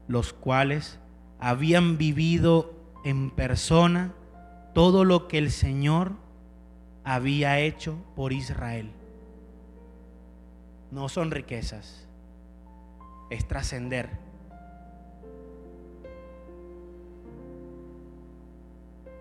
los 0.08 0.34
cuales 0.34 1.00
habían 1.40 1.98
vivido 1.98 2.74
en 3.04 3.32
persona 3.32 4.14
todo 4.74 5.06
lo 5.06 5.28
que 5.28 5.38
el 5.38 5.52
Señor 5.52 6.14
había 7.04 7.60
hecho 7.60 7.98
por 8.16 8.34
Israel. 8.34 8.92
No 10.92 11.10
son 11.10 11.32
riquezas, 11.32 12.08
es 13.30 13.48
trascender. 13.48 14.10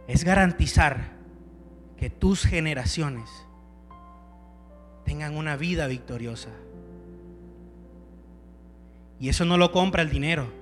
Es 0.06 0.24
garantizar 0.24 1.12
que 1.96 2.10
tus 2.10 2.44
generaciones 2.44 3.30
tengan 5.04 5.36
una 5.36 5.56
vida 5.56 5.86
victoriosa. 5.86 6.50
Y 9.20 9.28
eso 9.28 9.44
no 9.44 9.56
lo 9.56 9.70
compra 9.70 10.02
el 10.02 10.10
dinero. 10.10 10.59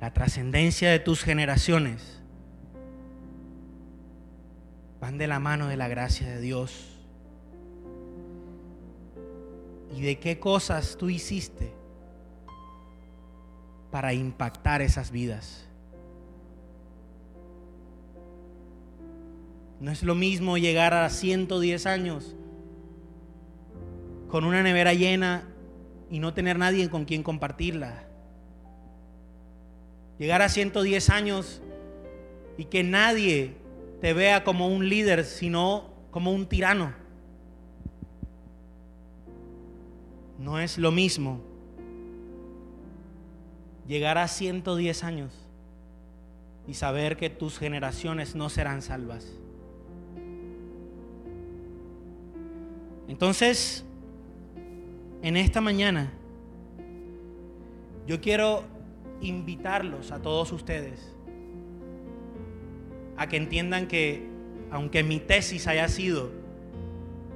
La 0.00 0.12
trascendencia 0.12 0.90
de 0.90 1.00
tus 1.00 1.22
generaciones 1.22 2.20
van 5.00 5.18
de 5.18 5.26
la 5.26 5.40
mano 5.40 5.68
de 5.68 5.76
la 5.76 5.88
gracia 5.88 6.28
de 6.28 6.40
Dios. 6.40 6.94
¿Y 9.96 10.02
de 10.02 10.18
qué 10.18 10.38
cosas 10.38 10.96
tú 10.96 11.08
hiciste 11.08 11.72
para 13.90 14.12
impactar 14.12 14.82
esas 14.82 15.10
vidas? 15.10 15.64
No 19.80 19.90
es 19.90 20.02
lo 20.02 20.14
mismo 20.14 20.58
llegar 20.58 20.94
a 20.94 21.08
110 21.08 21.86
años 21.86 22.36
con 24.28 24.44
una 24.44 24.62
nevera 24.62 24.92
llena 24.94 25.48
y 26.10 26.18
no 26.18 26.34
tener 26.34 26.58
nadie 26.58 26.90
con 26.90 27.04
quien 27.04 27.22
compartirla 27.22 28.07
llegar 30.18 30.42
a 30.42 30.48
110 30.48 31.10
años 31.10 31.60
y 32.56 32.64
que 32.64 32.82
nadie 32.82 33.54
te 34.00 34.12
vea 34.12 34.44
como 34.44 34.68
un 34.68 34.88
líder, 34.88 35.24
sino 35.24 35.90
como 36.10 36.32
un 36.32 36.46
tirano. 36.46 36.92
No 40.38 40.58
es 40.60 40.78
lo 40.78 40.90
mismo 40.92 41.40
llegar 43.86 44.18
a 44.18 44.28
110 44.28 45.04
años 45.04 45.32
y 46.66 46.74
saber 46.74 47.16
que 47.16 47.30
tus 47.30 47.58
generaciones 47.58 48.34
no 48.34 48.50
serán 48.50 48.82
salvas. 48.82 49.26
Entonces, 53.08 53.84
en 55.22 55.36
esta 55.36 55.62
mañana, 55.62 56.12
yo 58.06 58.20
quiero 58.20 58.64
invitarlos 59.20 60.12
a 60.12 60.20
todos 60.22 60.52
ustedes 60.52 61.14
a 63.16 63.28
que 63.28 63.36
entiendan 63.36 63.88
que 63.88 64.28
aunque 64.70 65.02
mi 65.02 65.18
tesis 65.18 65.66
haya 65.66 65.88
sido 65.88 66.30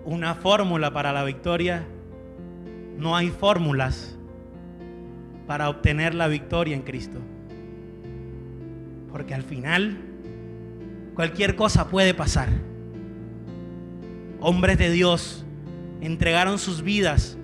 una 0.04 0.34
fórmula 0.34 0.92
para 0.92 1.12
la 1.12 1.24
victoria, 1.24 1.86
no 2.98 3.16
hay 3.16 3.30
fórmulas 3.30 4.16
para 5.46 5.68
obtener 5.68 6.14
la 6.14 6.28
victoria 6.28 6.76
en 6.76 6.82
Cristo. 6.82 7.18
Porque 9.10 9.34
al 9.34 9.42
final 9.42 9.98
cualquier 11.14 11.56
cosa 11.56 11.88
puede 11.88 12.14
pasar. 12.14 12.48
Hombres 14.40 14.78
de 14.78 14.90
Dios 14.90 15.44
entregaron 16.00 16.58
sus 16.58 16.82
vidas 16.82 17.36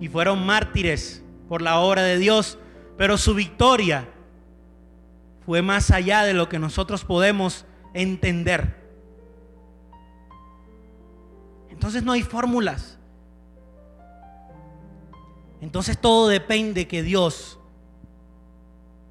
y 0.00 0.08
fueron 0.08 0.46
mártires 0.46 1.22
por 1.48 1.62
la 1.62 1.78
obra 1.80 2.02
de 2.02 2.18
Dios 2.18 2.58
pero 2.98 3.16
su 3.16 3.32
victoria 3.32 4.08
fue 5.46 5.62
más 5.62 5.92
allá 5.92 6.24
de 6.24 6.34
lo 6.34 6.48
que 6.48 6.58
nosotros 6.58 7.04
podemos 7.04 7.64
entender. 7.94 8.76
Entonces 11.70 12.02
no 12.02 12.10
hay 12.10 12.22
fórmulas. 12.22 12.98
Entonces 15.60 15.96
todo 15.96 16.26
depende 16.26 16.88
que 16.88 17.04
Dios 17.04 17.60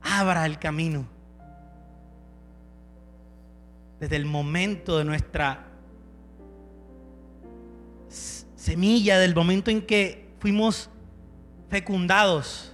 abra 0.02 0.46
el 0.46 0.60
camino. 0.60 1.08
Desde 4.02 4.18
el 4.18 4.26
momento 4.26 4.98
de 4.98 5.06
nuestra 5.06 5.66
semilla, 8.10 9.18
del 9.18 9.34
momento 9.34 9.72
en 9.72 9.82
que 9.82 10.30
fuimos 10.40 10.90
fecundados 11.70 12.74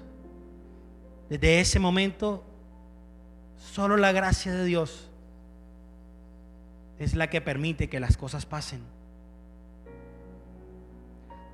desde 1.39 1.59
ese 1.59 1.79
momento, 1.79 2.43
solo 3.57 3.97
la 3.97 4.11
gracia 4.11 4.53
de 4.53 4.65
Dios 4.65 5.09
es 6.99 7.15
la 7.15 7.31
que 7.31 7.41
permite 7.41 7.89
que 7.89 7.99
las 7.99 8.17
cosas 8.17 8.45
pasen. 8.45 8.81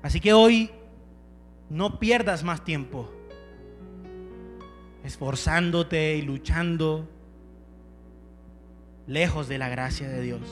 Así 0.02 0.20
que 0.20 0.34
hoy 0.34 0.70
no 1.70 1.98
pierdas 1.98 2.44
más 2.44 2.62
tiempo 2.62 3.10
esforzándote 5.02 6.14
y 6.16 6.22
luchando 6.22 7.08
lejos 9.06 9.48
de 9.48 9.56
la 9.56 9.70
gracia 9.70 10.10
de 10.10 10.20
Dios. 10.20 10.42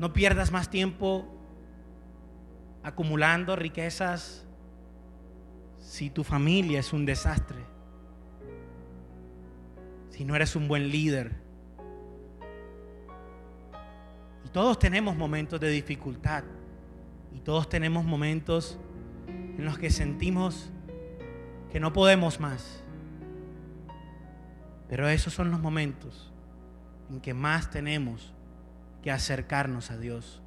No 0.00 0.12
pierdas 0.12 0.50
más 0.50 0.70
tiempo 0.70 1.24
acumulando 2.82 3.54
riquezas 3.54 4.44
si 5.90 6.08
tu 6.08 6.22
familia 6.22 6.78
es 6.78 6.92
un 6.92 7.04
desastre, 7.04 7.58
si 10.10 10.24
no 10.24 10.36
eres 10.36 10.54
un 10.54 10.68
buen 10.68 10.88
líder. 10.88 11.34
Y 14.46 14.50
todos 14.50 14.78
tenemos 14.78 15.16
momentos 15.16 15.58
de 15.58 15.68
dificultad 15.68 16.44
y 17.34 17.40
todos 17.40 17.68
tenemos 17.68 18.04
momentos 18.04 18.78
en 19.26 19.64
los 19.64 19.78
que 19.78 19.90
sentimos 19.90 20.70
que 21.72 21.80
no 21.80 21.92
podemos 21.92 22.38
más. 22.38 22.84
Pero 24.88 25.08
esos 25.08 25.34
son 25.34 25.50
los 25.50 25.58
momentos 25.58 26.32
en 27.10 27.20
que 27.20 27.34
más 27.34 27.68
tenemos 27.68 28.32
que 29.02 29.10
acercarnos 29.10 29.90
a 29.90 29.98
Dios. 29.98 30.40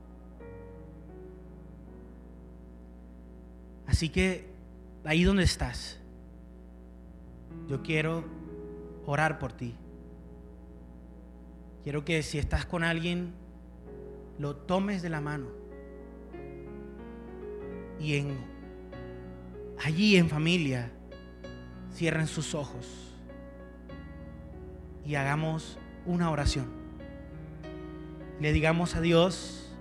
Así 3.85 4.07
que 4.07 4.52
ahí 5.05 5.23
donde 5.23 5.43
estás, 5.43 5.99
yo 7.67 7.81
quiero 7.83 8.23
orar 9.05 9.39
por 9.39 9.53
ti. 9.53 9.75
Quiero 11.83 12.05
que 12.05 12.23
si 12.23 12.37
estás 12.37 12.65
con 12.65 12.83
alguien, 12.83 13.33
lo 14.39 14.55
tomes 14.55 15.01
de 15.01 15.09
la 15.09 15.21
mano. 15.21 15.47
Y 17.99 18.15
en 18.15 18.53
allí 19.83 20.15
en 20.15 20.29
familia, 20.29 20.91
cierren 21.91 22.27
sus 22.27 22.55
ojos 22.55 23.13
y 25.05 25.15
hagamos 25.15 25.77
una 26.05 26.31
oración. 26.31 26.67
Le 28.39 28.53
digamos 28.53 28.95
a 28.95 29.01
Dios, 29.01 29.75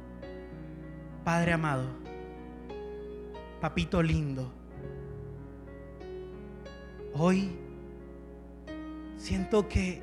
Padre 1.24 1.52
amado, 1.52 1.86
papito 3.60 4.02
lindo, 4.02 4.52
hoy 7.14 7.50
siento 9.16 9.68
que 9.68 10.00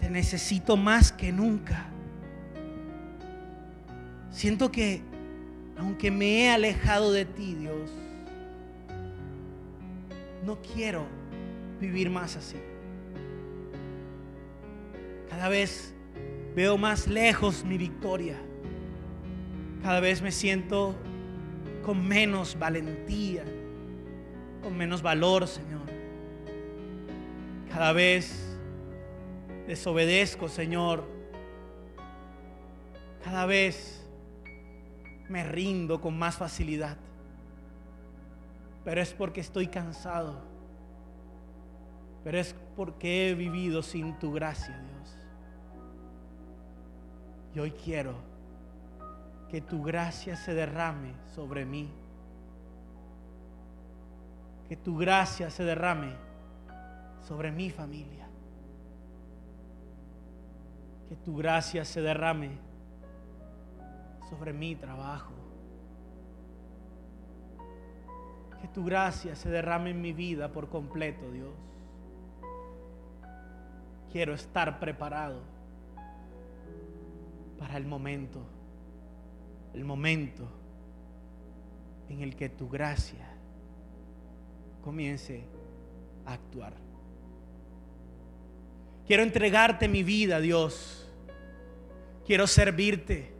te 0.00 0.10
necesito 0.10 0.76
más 0.76 1.12
que 1.12 1.32
nunca. 1.32 1.86
Siento 4.30 4.70
que 4.70 5.02
aunque 5.76 6.10
me 6.10 6.44
he 6.44 6.50
alejado 6.50 7.12
de 7.12 7.24
ti, 7.24 7.54
Dios, 7.54 7.90
no 10.44 10.58
quiero 10.60 11.06
vivir 11.80 12.10
más 12.10 12.36
así. 12.36 12.56
Cada 15.28 15.48
vez 15.48 15.94
veo 16.56 16.76
más 16.78 17.06
lejos 17.06 17.64
mi 17.64 17.78
victoria. 17.78 18.36
Cada 19.82 20.00
vez 20.00 20.20
me 20.20 20.32
siento 20.32 20.96
con 21.84 22.06
menos 22.06 22.58
valentía, 22.58 23.44
con 24.62 24.76
menos 24.76 25.02
valor, 25.02 25.46
Señor. 25.46 25.86
Cada 27.70 27.92
vez 27.92 28.56
desobedezco, 29.66 30.48
Señor. 30.48 31.04
Cada 33.22 33.46
vez 33.46 34.06
me 35.28 35.44
rindo 35.44 36.00
con 36.00 36.18
más 36.18 36.36
facilidad. 36.36 36.96
Pero 38.84 39.00
es 39.00 39.12
porque 39.12 39.40
estoy 39.40 39.68
cansado. 39.68 40.40
Pero 42.24 42.38
es 42.38 42.54
porque 42.74 43.30
he 43.30 43.34
vivido 43.34 43.82
sin 43.82 44.18
tu 44.18 44.32
gracia, 44.32 44.78
Dios. 44.78 45.16
Y 47.54 47.58
hoy 47.60 47.70
quiero 47.72 48.14
que 49.50 49.60
tu 49.60 49.82
gracia 49.82 50.36
se 50.36 50.54
derrame 50.54 51.12
sobre 51.34 51.64
mí. 51.64 51.90
Que 54.68 54.76
tu 54.76 54.96
gracia 54.96 55.50
se 55.50 55.64
derrame 55.64 56.12
sobre 57.26 57.50
mi 57.50 57.70
familia. 57.70 58.28
Que 61.08 61.16
tu 61.16 61.36
gracia 61.36 61.84
se 61.84 62.02
derrame 62.02 62.50
sobre 64.28 64.52
mi 64.52 64.76
trabajo. 64.76 65.32
Que 68.60 68.68
tu 68.68 68.84
gracia 68.84 69.34
se 69.34 69.48
derrame 69.48 69.90
en 69.90 70.00
mi 70.02 70.12
vida 70.12 70.52
por 70.52 70.68
completo, 70.68 71.30
Dios. 71.30 71.54
Quiero 74.12 74.34
estar 74.34 74.78
preparado 74.80 75.40
para 77.58 77.76
el 77.76 77.86
momento, 77.86 78.40
el 79.74 79.84
momento 79.84 80.48
en 82.08 82.22
el 82.22 82.36
que 82.36 82.48
tu 82.48 82.68
gracia 82.68 83.27
comience 84.82 85.44
a 86.24 86.34
actuar. 86.34 86.74
Quiero 89.06 89.22
entregarte 89.22 89.88
mi 89.88 90.02
vida, 90.02 90.40
Dios. 90.40 91.10
Quiero 92.26 92.46
servirte. 92.46 93.32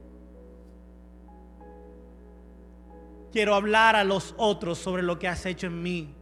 Quiero 3.31 3.55
hablar 3.55 3.95
a 3.95 4.05
los 4.05 4.35
otros 4.39 4.79
sobre 4.79 5.03
lo 5.03 5.19
que 5.19 5.29
has 5.29 5.45
hecho 5.45 5.67
en 5.67 5.83
mí. 5.83 6.15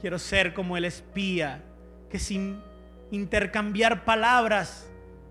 Quiero 0.00 0.18
ser 0.18 0.52
como 0.52 0.76
el 0.76 0.84
espía 0.84 1.64
que 2.10 2.18
sin 2.18 2.60
intercambiar 3.10 4.04
palabras 4.04 4.90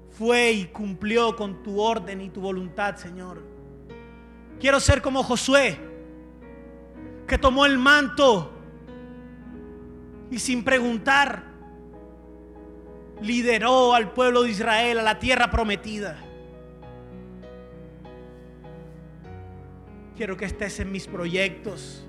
fue 0.10 0.52
y 0.52 0.66
cumplió 0.66 1.36
con 1.36 1.62
tu 1.62 1.80
orden 1.80 2.22
y 2.22 2.30
tu 2.30 2.42
voluntad, 2.42 2.96
Señor. 2.96 3.44
Quiero 4.60 4.80
ser 4.80 5.02
como 5.02 5.24
Josué, 5.24 5.91
que 7.32 7.38
tomó 7.38 7.66
el 7.66 7.78
manto 7.78 8.52
y 10.30 10.38
sin 10.38 10.66
preguntar 10.66 11.46
lideró 13.22 13.94
al 13.94 14.12
pueblo 14.12 14.44
de 14.44 14.50
Israel 14.50 15.00
a 15.00 15.02
la 15.02 15.18
tierra 15.18 15.50
prometida. 15.50 16.22
Quiero 20.18 20.36
que 20.36 20.44
estés 20.44 20.82
en 20.82 20.92
mis 20.92 21.08
proyectos. 21.08 22.06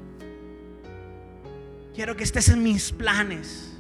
Quiero 1.94 2.16
que 2.16 2.24
estés 2.24 2.48
en 2.48 2.64
mis 2.64 2.90
planes. 2.90 3.78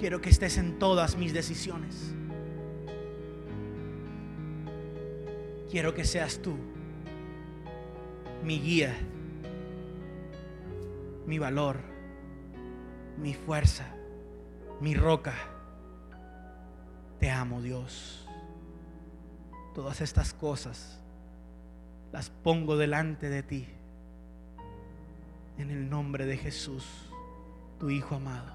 Quiero 0.00 0.22
que 0.22 0.30
estés 0.30 0.56
en 0.56 0.78
todas 0.78 1.18
mis 1.18 1.34
decisiones. 1.34 2.14
Quiero 5.70 5.92
que 5.92 6.06
seas 6.06 6.40
tú 6.40 6.56
mi 8.42 8.58
guía, 8.58 8.96
mi 11.26 11.38
valor, 11.38 11.80
mi 13.18 13.34
fuerza, 13.34 13.86
mi 14.80 14.94
roca. 14.94 15.34
Te 17.18 17.30
amo 17.30 17.62
Dios. 17.62 18.26
Todas 19.74 20.00
estas 20.00 20.34
cosas 20.34 21.00
las 22.12 22.30
pongo 22.30 22.76
delante 22.76 23.28
de 23.28 23.42
ti. 23.42 23.66
En 25.58 25.70
el 25.70 25.88
nombre 25.88 26.26
de 26.26 26.36
Jesús, 26.36 26.86
tu 27.78 27.90
Hijo 27.90 28.16
amado, 28.16 28.52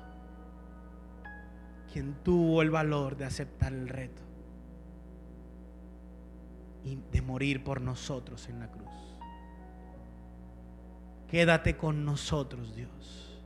quien 1.91 2.15
tuvo 2.23 2.61
el 2.61 2.69
valor 2.69 3.17
de 3.17 3.25
aceptar 3.25 3.71
el 3.73 3.87
reto 3.87 4.21
y 6.83 6.97
de 7.11 7.21
morir 7.21 7.63
por 7.63 7.81
nosotros 7.81 8.47
en 8.49 8.59
la 8.59 8.71
cruz. 8.71 9.06
Quédate 11.29 11.75
con 11.75 12.05
nosotros, 12.05 12.75
Dios. 12.75 13.43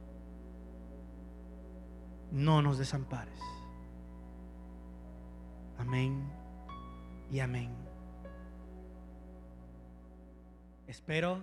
No 2.32 2.62
nos 2.62 2.78
desampares. 2.78 3.40
Amén 5.78 6.32
y 7.32 7.40
amén. 7.40 7.76
Espero 10.88 11.42